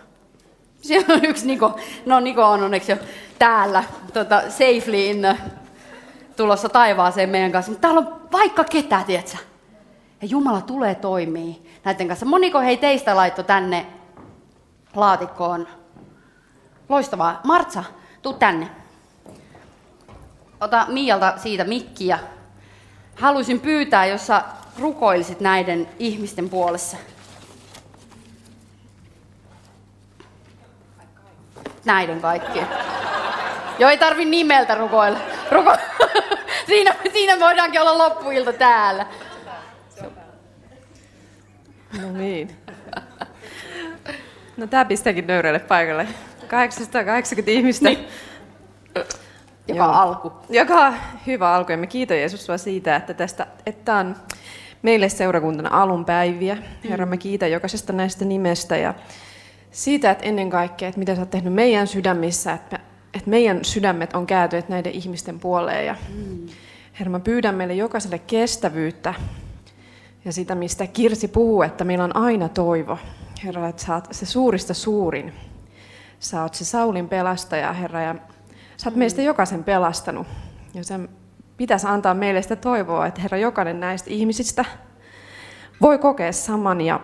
Siellä 0.82 1.14
on 1.14 1.26
yksi 1.26 1.48
Niko. 1.48 1.80
No 2.06 2.20
Niko 2.20 2.44
on 2.44 2.64
onneksi 2.64 2.92
jo 2.92 2.98
täällä, 3.40 3.84
tota, 4.14 4.42
safely 4.42 5.06
in 5.06 5.22
the, 5.22 5.38
tulossa 6.38 6.70
taivaaseen 6.70 7.30
meidän 7.30 7.52
kanssa. 7.52 7.72
Mutta 7.72 7.82
täällä 7.82 8.00
on 8.00 8.22
vaikka 8.32 8.64
ketä, 8.64 9.04
tietsä. 9.08 9.38
Ja 10.22 10.28
Jumala 10.32 10.62
tulee 10.62 10.96
toimii 10.96 11.62
näiden 11.84 12.08
kanssa. 12.08 12.26
Moniko 12.26 12.60
hei 12.60 12.78
teistä 12.78 13.16
laitto 13.16 13.44
tänne 13.44 13.86
laatikkoon? 14.96 15.68
Loistavaa. 16.90 17.42
Martsa, 17.44 17.84
tuu 18.22 18.34
tänne. 18.34 18.79
Ota 20.62 20.86
Mialta 20.90 21.34
siitä 21.38 21.64
mikkiä. 21.64 22.20
Haluaisin 23.16 23.60
pyytää, 23.60 24.06
jos 24.06 24.28
sä 24.28 24.42
rukoilisit 24.80 25.40
näiden 25.40 25.90
ihmisten 26.00 26.50
puolessa. 26.50 26.98
Näiden 31.86 32.22
kaikkien. 32.22 32.68
Joo, 33.80 33.90
ei 33.90 33.98
tarvi 33.98 34.26
nimeltä 34.26 34.76
rukoilla. 34.76 35.20
Ruko... 35.52 35.76
siinä, 36.68 36.96
siinä 37.14 37.40
voidaankin 37.40 37.82
olla 37.82 37.98
loppuilta 37.98 38.54
täällä. 38.54 39.06
No 42.02 42.12
niin. 42.12 42.56
No 44.58 44.68
tämä 44.68 44.86
pistääkin 44.86 45.28
nöyrälle 45.28 45.60
paikalle. 45.60 46.08
880 46.48 47.52
ihmistä. 47.52 47.90
Niin. 47.90 48.08
Joka 49.70 49.84
Joo. 49.84 49.94
alku. 49.94 50.32
Joka 50.50 50.94
hyvä 51.28 51.54
alku. 51.54 51.72
Ja 51.72 51.78
me 51.78 51.88
kiitos 51.88 52.18
Jeesus 52.18 52.46
sua 52.46 52.58
siitä, 52.58 52.96
että 52.96 53.14
tästä, 53.14 53.48
että 53.66 53.96
on 53.96 54.16
meille 54.82 55.10
seurakuntana 55.10 55.82
alunpäiviä. 55.82 56.58
Herra, 56.90 57.06
mä 57.06 57.18
kiitän 57.18 57.52
jokaisesta 57.52 57.94
näistä 57.94 58.26
nimestä 58.26 58.78
ja 58.78 58.94
siitä, 59.72 60.12
että 60.12 60.26
ennen 60.26 60.50
kaikkea, 60.50 60.88
että 60.88 61.00
mitä 61.00 61.16
sä 61.16 61.22
oot 61.22 61.30
tehnyt 61.30 61.54
meidän 61.54 61.88
sydämissä, 61.88 62.54
että, 62.54 62.80
että 63.14 63.30
meidän 63.30 63.66
sydämet 63.66 64.14
on 64.14 64.28
kääntyneet 64.28 64.70
näiden 64.70 64.92
ihmisten 64.92 65.40
puoleen. 65.40 65.86
Ja, 65.86 65.96
mm. 66.16 66.48
Herra, 67.00 67.12
mä 67.12 67.20
pyydän 67.20 67.56
meille 67.56 67.74
jokaiselle 67.74 68.20
kestävyyttä 68.20 69.14
ja 70.26 70.34
sitä, 70.34 70.56
mistä 70.56 70.88
Kirsi 70.88 71.28
puhuu, 71.28 71.62
että 71.62 71.84
meillä 71.84 72.04
on 72.04 72.16
aina 72.16 72.50
toivo. 72.50 72.98
Herra, 73.44 73.68
että 73.68 73.84
sä 73.84 73.96
oot 73.96 74.08
se 74.12 74.26
suurista 74.26 74.74
suurin. 74.74 75.34
Sä 76.20 76.42
oot 76.42 76.54
se 76.54 76.66
Saulin 76.66 77.10
pelastaja, 77.10 77.74
Herra, 77.74 78.02
ja 78.02 78.16
sä 78.80 78.90
oot 78.90 78.96
meistä 78.96 79.22
jokaisen 79.22 79.64
pelastanut. 79.64 80.28
Ja 80.74 80.84
sen 80.84 81.10
pitäisi 81.58 81.88
antaa 81.88 82.14
meille 82.14 82.42
sitä 82.42 82.56
toivoa, 82.56 83.08
että 83.08 83.22
Herra, 83.22 83.38
jokainen 83.38 83.80
näistä 83.80 84.10
ihmisistä 84.10 84.66
voi 85.82 85.98
kokea 85.98 86.32
saman. 86.32 86.82
Ja 86.82 87.00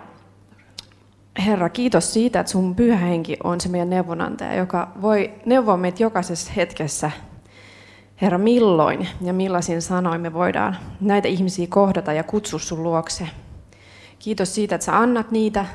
Herra, 1.45 1.69
kiitos 1.69 2.13
siitä, 2.13 2.39
että 2.39 2.51
sun 2.51 2.75
pyhä 2.75 2.97
henki 2.97 3.37
on 3.43 3.61
se 3.61 3.69
meidän 3.69 3.89
neuvonantaja, 3.89 4.55
joka 4.55 4.91
voi 5.01 5.33
neuvoa 5.45 5.77
meitä 5.77 6.03
jokaisessa 6.03 6.51
hetkessä. 6.55 7.11
Herra, 8.21 8.37
milloin 8.37 9.07
ja 9.21 9.33
millaisin 9.33 9.81
sanoin 9.81 10.21
me 10.21 10.33
voidaan 10.33 10.77
näitä 11.01 11.27
ihmisiä 11.27 11.67
kohdata 11.69 12.13
ja 12.13 12.23
kutsua 12.23 12.59
sun 12.59 12.83
luokse. 12.83 13.27
Kiitos 14.19 14.55
siitä, 14.55 14.75
että 14.75 14.85
sä 14.85 14.99
annat 14.99 15.31
niitä, 15.31 15.65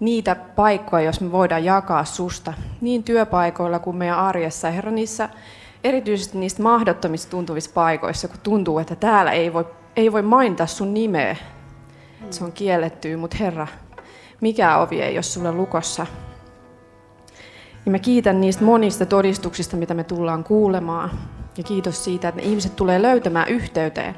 niitä 0.00 0.34
paikkoja, 0.34 1.04
jos 1.04 1.20
me 1.20 1.32
voidaan 1.32 1.64
jakaa 1.64 2.04
susta, 2.04 2.54
niin 2.80 3.02
työpaikoilla 3.02 3.78
kuin 3.78 3.96
meidän 3.96 4.18
arjessa. 4.18 4.70
Herra, 4.70 4.90
niissä 4.90 5.28
erityisesti 5.84 6.38
niistä 6.38 6.62
mahdottomista 6.62 7.30
tuntuvissa 7.30 7.70
paikoissa, 7.74 8.28
kun 8.28 8.40
tuntuu, 8.42 8.78
että 8.78 8.96
täällä 8.96 9.32
ei 9.32 9.52
voi, 9.52 9.66
ei 9.96 10.12
voi 10.12 10.22
mainita 10.22 10.66
sun 10.66 10.94
nimeä. 10.94 11.36
Se 12.30 12.44
on 12.44 12.52
kielletty, 12.52 13.16
mutta 13.16 13.36
Herra, 13.40 13.66
mikä 14.40 14.78
ovi 14.78 15.02
ei 15.02 15.16
ole 15.16 15.22
sulle 15.22 15.52
lukossa. 15.52 16.06
Ja 17.86 17.90
mä 17.90 17.98
kiitän 17.98 18.40
niistä 18.40 18.64
monista 18.64 19.06
todistuksista, 19.06 19.76
mitä 19.76 19.94
me 19.94 20.04
tullaan 20.04 20.44
kuulemaan. 20.44 21.10
Ja 21.56 21.64
kiitos 21.64 22.04
siitä, 22.04 22.28
että 22.28 22.40
ne 22.40 22.46
ihmiset 22.46 22.76
tulee 22.76 23.02
löytämään 23.02 23.48
yhteyteen. 23.48 24.14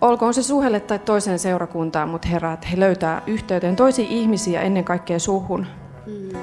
Olkoon 0.00 0.34
se 0.34 0.42
suhelle 0.42 0.80
tai 0.80 0.98
toiseen 0.98 1.38
seurakuntaan, 1.38 2.08
mutta 2.08 2.28
Herra, 2.28 2.52
että 2.52 2.66
he 2.66 2.80
löytää 2.80 3.22
yhteyteen 3.26 3.76
toisiin 3.76 4.08
ihmisiä 4.08 4.60
ennen 4.60 4.84
kaikkea 4.84 5.18
suhun. 5.18 5.66
Mm. 6.06 6.38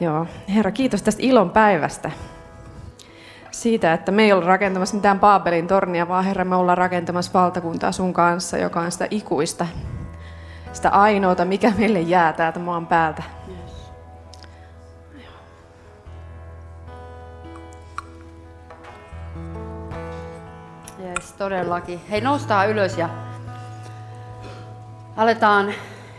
Joo, 0.00 0.26
Herra, 0.54 0.70
kiitos 0.70 1.02
tästä 1.02 1.22
ilon 1.24 1.50
päivästä. 1.50 2.10
Siitä, 3.50 3.92
että 3.92 4.12
me 4.12 4.22
ei 4.22 4.32
olla 4.32 4.46
rakentamassa 4.46 4.96
mitään 4.96 5.20
Paabelin 5.20 5.66
tornia, 5.66 6.08
vaan 6.08 6.24
Herra, 6.24 6.44
me 6.44 6.56
ollaan 6.56 6.78
rakentamassa 6.78 7.32
valtakuntaa 7.34 7.92
sun 7.92 8.12
kanssa, 8.12 8.58
joka 8.58 8.80
on 8.80 8.92
sitä 8.92 9.06
ikuista, 9.10 9.66
sitä 10.72 10.88
ainoata, 10.88 11.44
mikä 11.44 11.72
meille 11.78 12.00
jää 12.00 12.32
täältä 12.32 12.58
maan 12.58 12.86
päältä. 12.86 13.22
Yes, 21.04 21.32
todellakin. 21.32 22.00
Hei, 22.10 22.20
noustaan 22.20 22.68
ylös 22.68 22.98
ja 22.98 23.08
aletaan 25.16 25.74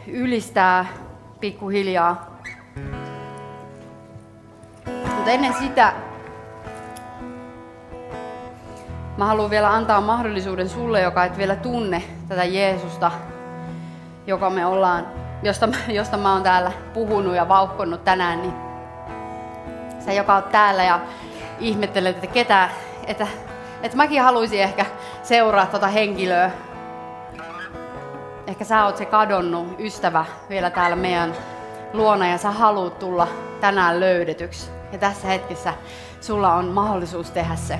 ylistää 0.08 0.86
pikkuhiljaa. 1.40 2.38
Mutta 5.16 5.32
ennen 5.32 5.54
sitä 5.54 5.94
mä 9.18 9.26
haluan 9.26 9.50
vielä 9.50 9.74
antaa 9.74 10.02
mahdollisuuden 10.02 10.70
sulle, 10.70 11.02
joka 11.02 11.26
et 11.26 11.38
vielä 11.38 11.56
tunne 11.56 12.04
tätä 12.28 12.44
Jeesusta, 12.44 13.12
joka 14.28 14.50
me 14.50 14.66
ollaan, 14.66 15.08
josta, 15.44 15.70
josta 15.88 16.18
mä 16.18 16.34
oon 16.34 16.44
täällä 16.44 16.72
puhunut 16.94 17.36
ja 17.36 17.48
vauhkonnut 17.48 18.04
tänään, 18.04 18.42
niin 18.42 18.54
sä, 20.06 20.14
joka 20.14 20.36
oot 20.36 20.52
täällä 20.52 20.84
ja 20.84 21.00
ihmettelet, 21.60 22.16
että 22.16 22.28
ketä, 22.28 22.70
että, 23.08 23.28
että 23.84 23.98
mäkin 23.98 24.22
haluaisin 24.22 24.62
ehkä 24.62 24.86
seuraa 25.24 25.66
tota 25.66 25.88
henkilöä. 25.88 26.52
Ehkä 28.48 28.66
sä 28.66 28.86
oot 28.86 28.98
se 28.98 29.06
kadonnut 29.06 29.80
ystävä 29.80 30.26
vielä 30.50 30.70
täällä 30.70 30.96
meidän 30.96 31.34
luona 31.94 32.28
ja 32.28 32.38
sä 32.38 32.52
haluat 32.52 33.00
tulla 33.00 33.28
tänään 33.62 34.00
löydetyksi. 34.00 34.72
Ja 34.92 34.98
tässä 34.98 35.28
hetkessä 35.28 35.74
sulla 36.22 36.54
on 36.54 36.66
mahdollisuus 36.66 37.32
tehdä 37.32 37.56
se. 37.56 37.80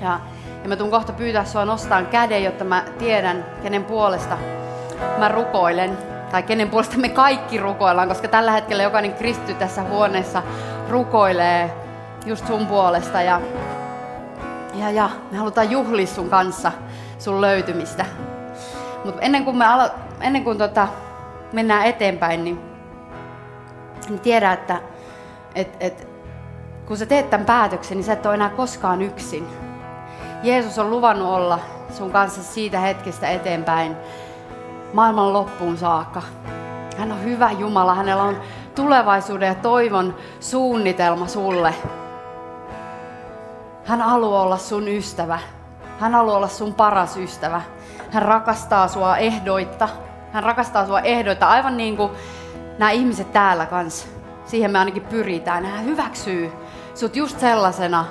Ja, 0.00 0.20
ja 0.62 0.68
mä 0.68 0.76
tuun 0.76 0.90
kohta 0.90 1.12
pyytää 1.12 1.44
sua 1.44 1.64
nostaan 1.64 2.06
käden, 2.06 2.44
jotta 2.44 2.64
mä 2.64 2.84
tiedän, 2.98 3.44
kenen 3.62 3.84
puolesta 3.84 4.38
mä 5.18 5.28
rukoilen. 5.28 5.98
Tai 6.30 6.42
kenen 6.42 6.70
puolesta 6.70 6.98
me 6.98 7.08
kaikki 7.08 7.58
rukoillaan, 7.58 8.08
koska 8.08 8.28
tällä 8.28 8.52
hetkellä 8.52 8.82
jokainen 8.82 9.14
kristity 9.14 9.54
tässä 9.54 9.82
huoneessa 9.82 10.42
rukoilee 10.88 11.74
just 12.26 12.46
sun 12.46 12.66
puolesta. 12.66 13.22
Ja, 13.22 13.40
ja, 14.82 14.90
ja 14.90 15.10
me 15.30 15.38
halutaan 15.38 15.70
juhlia 15.70 16.06
sun 16.06 16.30
kanssa 16.30 16.72
sun 17.18 17.40
löytymistä. 17.40 18.04
Mutta 19.04 19.20
ennen 19.20 19.44
kuin, 19.44 19.56
me 19.56 19.64
alo- 19.64 19.92
ennen 20.20 20.44
kuin 20.44 20.58
tota, 20.58 20.88
mennään 21.52 21.86
eteenpäin, 21.86 22.44
niin, 22.44 22.60
niin 24.08 24.20
tiedä, 24.20 24.52
että 24.52 24.80
et, 25.54 25.76
et, 25.80 26.08
kun 26.86 26.96
sä 26.96 27.06
teet 27.06 27.30
tämän 27.30 27.46
päätöksen, 27.46 27.96
niin 27.96 28.04
sä 28.04 28.12
et 28.12 28.26
ole 28.26 28.34
enää 28.34 28.48
koskaan 28.48 29.02
yksin. 29.02 29.46
Jeesus 30.42 30.78
on 30.78 30.90
luvannut 30.90 31.28
olla 31.28 31.58
sun 31.90 32.10
kanssa 32.10 32.42
siitä 32.42 32.80
hetkestä 32.80 33.30
eteenpäin 33.30 33.96
maailman 34.92 35.32
loppuun 35.32 35.78
saakka. 35.78 36.22
Hän 36.98 37.12
on 37.12 37.24
hyvä 37.24 37.50
Jumala, 37.50 37.94
hänellä 37.94 38.22
on 38.22 38.40
tulevaisuuden 38.74 39.46
ja 39.46 39.54
toivon 39.54 40.14
suunnitelma 40.40 41.26
sulle. 41.26 41.74
Hän 43.84 44.00
haluaa 44.00 44.42
olla 44.42 44.56
sun 44.56 44.88
ystävä. 44.88 45.38
Hän 46.00 46.14
haluaa 46.14 46.36
olla 46.36 46.48
sun 46.48 46.74
paras 46.74 47.16
ystävä. 47.16 47.62
Hän 48.10 48.22
rakastaa 48.22 48.88
sua 48.88 49.16
ehdoitta. 49.16 49.88
Hän 50.32 50.42
rakastaa 50.42 50.86
sua 50.86 51.00
ehdoitta, 51.00 51.48
aivan 51.48 51.76
niin 51.76 51.96
kuin 51.96 52.10
nämä 52.78 52.90
ihmiset 52.90 53.32
täällä 53.32 53.66
kanssa. 53.66 54.06
Siihen 54.44 54.70
me 54.70 54.78
ainakin 54.78 55.02
pyritään. 55.02 55.64
Hän 55.66 55.84
hyväksyy 55.84 56.52
sut 56.94 57.16
just 57.16 57.40
sellaisena, 57.40 58.04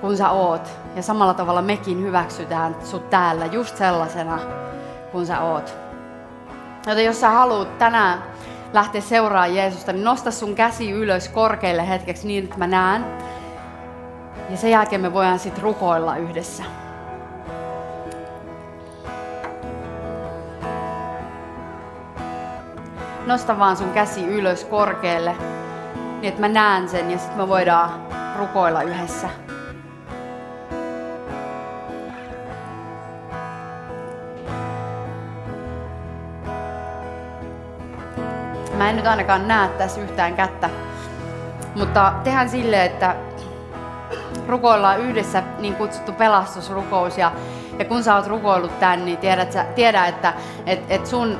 kun 0.00 0.16
sä 0.16 0.30
oot. 0.30 0.70
Ja 0.96 1.02
samalla 1.02 1.34
tavalla 1.34 1.62
mekin 1.62 2.02
hyväksytään 2.02 2.76
sut 2.84 3.10
täällä 3.10 3.46
just 3.46 3.76
sellaisena, 3.76 4.38
kun 5.12 5.26
sä 5.26 5.40
oot. 5.40 5.74
Joten 6.86 7.04
jos 7.04 7.20
sä 7.20 7.30
haluat 7.30 7.78
tänään 7.78 8.22
lähteä 8.72 9.00
seuraamaan 9.00 9.54
Jeesusta, 9.54 9.92
niin 9.92 10.04
nosta 10.04 10.30
sun 10.30 10.54
käsi 10.54 10.90
ylös 10.90 11.28
korkealle 11.28 11.88
hetkeksi 11.88 12.26
niin, 12.26 12.44
että 12.44 12.58
mä 12.58 12.66
näen. 12.66 13.06
Ja 14.50 14.56
sen 14.56 14.70
jälkeen 14.70 15.00
me 15.00 15.12
voidaan 15.12 15.38
sitten 15.38 15.62
rukoilla 15.62 16.16
yhdessä. 16.16 16.62
Nosta 23.26 23.58
vaan 23.58 23.76
sun 23.76 23.90
käsi 23.90 24.26
ylös 24.26 24.64
korkealle, 24.64 25.36
niin 25.94 26.28
että 26.28 26.40
mä 26.40 26.48
näen 26.48 26.88
sen 26.88 27.10
ja 27.10 27.18
sitten 27.18 27.38
me 27.38 27.48
voidaan 27.48 27.90
rukoilla 28.38 28.82
yhdessä. 28.82 29.28
Mä 38.76 38.90
en 38.90 38.96
nyt 38.96 39.06
ainakaan 39.06 39.48
näe 39.48 39.68
tässä 39.68 40.00
yhtään 40.00 40.34
kättä. 40.34 40.70
Mutta 41.74 42.12
tehdään 42.24 42.48
silleen, 42.48 42.86
että 42.92 43.16
rukoillaan 44.48 45.00
yhdessä 45.00 45.42
niin 45.58 45.74
kutsuttu 45.74 46.12
pelastusrukous. 46.12 47.18
Ja, 47.18 47.32
ja 47.78 47.84
kun 47.84 48.02
sä 48.02 48.14
oot 48.14 48.26
rukoillut 48.26 48.80
tän, 48.80 49.04
niin 49.04 49.18
tiedät, 49.18 49.52
sä, 49.52 49.64
tiedä, 49.74 50.06
että 50.06 50.32
et, 50.66 50.80
et 50.88 51.06
sun, 51.06 51.38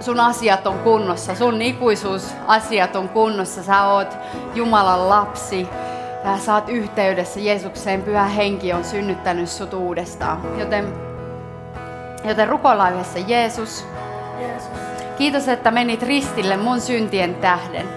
sun 0.00 0.20
asiat 0.20 0.66
on 0.66 0.78
kunnossa. 0.78 1.34
Sun 1.34 1.62
ikuisuusasiat 1.62 2.96
on 2.96 3.08
kunnossa. 3.08 3.62
Sä 3.62 3.86
oot 3.86 4.16
Jumalan 4.54 5.08
lapsi. 5.08 5.68
Ja 6.24 6.38
sä 6.38 6.54
oot 6.54 6.68
yhteydessä 6.68 7.40
Jeesukseen. 7.40 8.02
Pyhä 8.02 8.24
henki 8.24 8.72
on 8.72 8.84
synnyttänyt 8.84 9.48
sut 9.48 9.74
uudestaan. 9.74 10.58
Joten, 10.58 10.92
joten 12.24 12.48
rukoillaan 12.48 12.92
yhdessä 12.92 13.18
Jeesus. 13.18 13.86
Jeesus, 14.40 14.70
Kiitos, 15.18 15.48
että 15.48 15.70
menit 15.70 16.02
ristille 16.02 16.56
mun 16.56 16.80
syntien 16.80 17.34
tähden. 17.34 17.88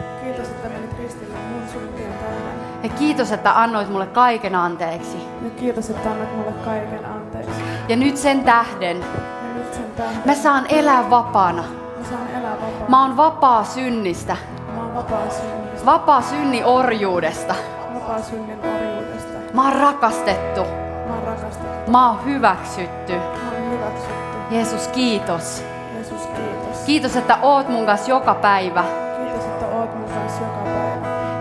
Ja 2.88 2.94
kiitos, 2.94 3.32
että 3.32 3.62
annoit 3.62 3.90
mulle 3.90 4.06
kaiken 4.06 4.56
anteeksi. 4.56 5.18
Ja 5.44 5.50
kiitos, 5.50 5.90
että 5.90 6.12
annat 6.12 6.36
mulle 6.38 6.52
kaiken 6.66 7.06
anteeksi. 7.06 7.62
Ja 7.90 7.96
nyt 7.96 8.18
sen 8.18 8.44
tähden 8.44 8.98
Ja 9.00 9.54
nyt 9.56 9.74
sen 9.74 9.86
tähden 9.98 10.22
mä 10.26 10.34
saan 10.34 10.66
elää 10.70 11.10
vapaana. 11.10 11.62
mä 11.62 12.04
saan 12.10 12.28
elää 12.40 12.52
vapaa. 12.52 12.90
Mä 12.90 13.02
oon 13.02 13.18
vapaa 13.18 13.64
synnistä. 13.64 14.38
Mä 14.76 14.82
oon 14.82 14.96
vapaa 14.96 15.30
synnistä. 15.30 15.86
Vapaa 15.86 16.22
synni 16.22 16.64
orjuudesta. 16.64 17.56
Vapaa 17.94 18.22
synnin 18.22 18.60
orjuudesta. 18.60 19.54
Mä 19.54 19.64
oon 19.64 19.80
rakastettu. 19.80 20.62
Mä 21.08 21.14
oon 21.14 21.24
rakastettu. 21.26 21.92
Mä 21.92 22.08
oon 22.08 22.26
hyväksytty. 22.26 23.14
Mä 23.14 23.22
oon 23.52 23.72
hyväksytty. 23.72 24.38
Jeesus, 24.52 24.88
kiitos. 24.88 25.64
Jeesus, 25.94 26.28
kiitos. 26.28 26.78
Kiitos, 26.86 27.16
että 27.16 27.38
oot 27.42 27.70
mun 27.70 27.86
kanssa 27.86 28.10
joka 28.10 28.34
päivä. 28.36 28.84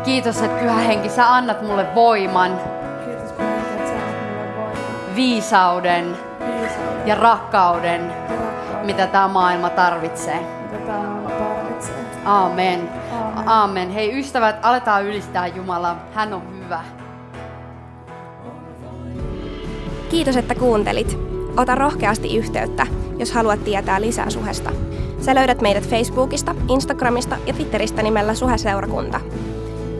Kiitos, 0.06 0.42
että 0.42 0.58
Pyhä 0.60 0.78
Henki, 0.78 1.08
sä 1.08 1.34
annat 1.34 1.62
mulle 1.62 1.86
voiman, 1.94 2.60
Kiitos, 3.04 3.32
Pyhä 3.32 3.48
Henki, 3.48 3.74
että 3.74 3.88
sä 3.88 3.94
annat 3.94 4.26
mulle 4.26 4.56
voimaa, 4.56 5.14
viisauden 5.16 6.06
viisauden 6.06 7.06
ja 7.06 7.14
rakkauden, 7.14 8.00
ja 8.00 8.14
rakkauden, 8.14 8.86
mitä 8.86 9.06
tämä 9.06 9.28
maailma 9.28 9.70
tarvitsee. 9.70 10.40
mitä 10.72 10.86
tää 10.86 10.98
maailma 10.98 11.30
tarvitsee. 11.30 11.94
Amen. 12.24 12.88
Aamen. 13.12 13.48
Amen. 13.48 13.90
Hei 13.90 14.18
ystävät, 14.18 14.56
aletaan 14.62 15.04
ylistää 15.04 15.46
Jumalaa. 15.46 15.98
Hän 16.14 16.32
on 16.32 16.42
hyvä. 16.64 16.80
Kiitos, 20.08 20.36
että 20.36 20.54
kuuntelit. 20.54 21.18
Ota 21.56 21.74
rohkeasti 21.74 22.36
yhteyttä, 22.36 22.86
jos 23.18 23.32
haluat 23.32 23.64
tietää 23.64 24.00
lisää 24.00 24.30
Suhesta. 24.30 24.70
Sä 25.20 25.34
löydät 25.34 25.60
meidät 25.60 25.88
Facebookista, 25.88 26.54
Instagramista 26.68 27.36
ja 27.46 27.52
Twitteristä 27.52 28.02
nimellä 28.02 28.34
Suhe-seurakunta. 28.34 29.20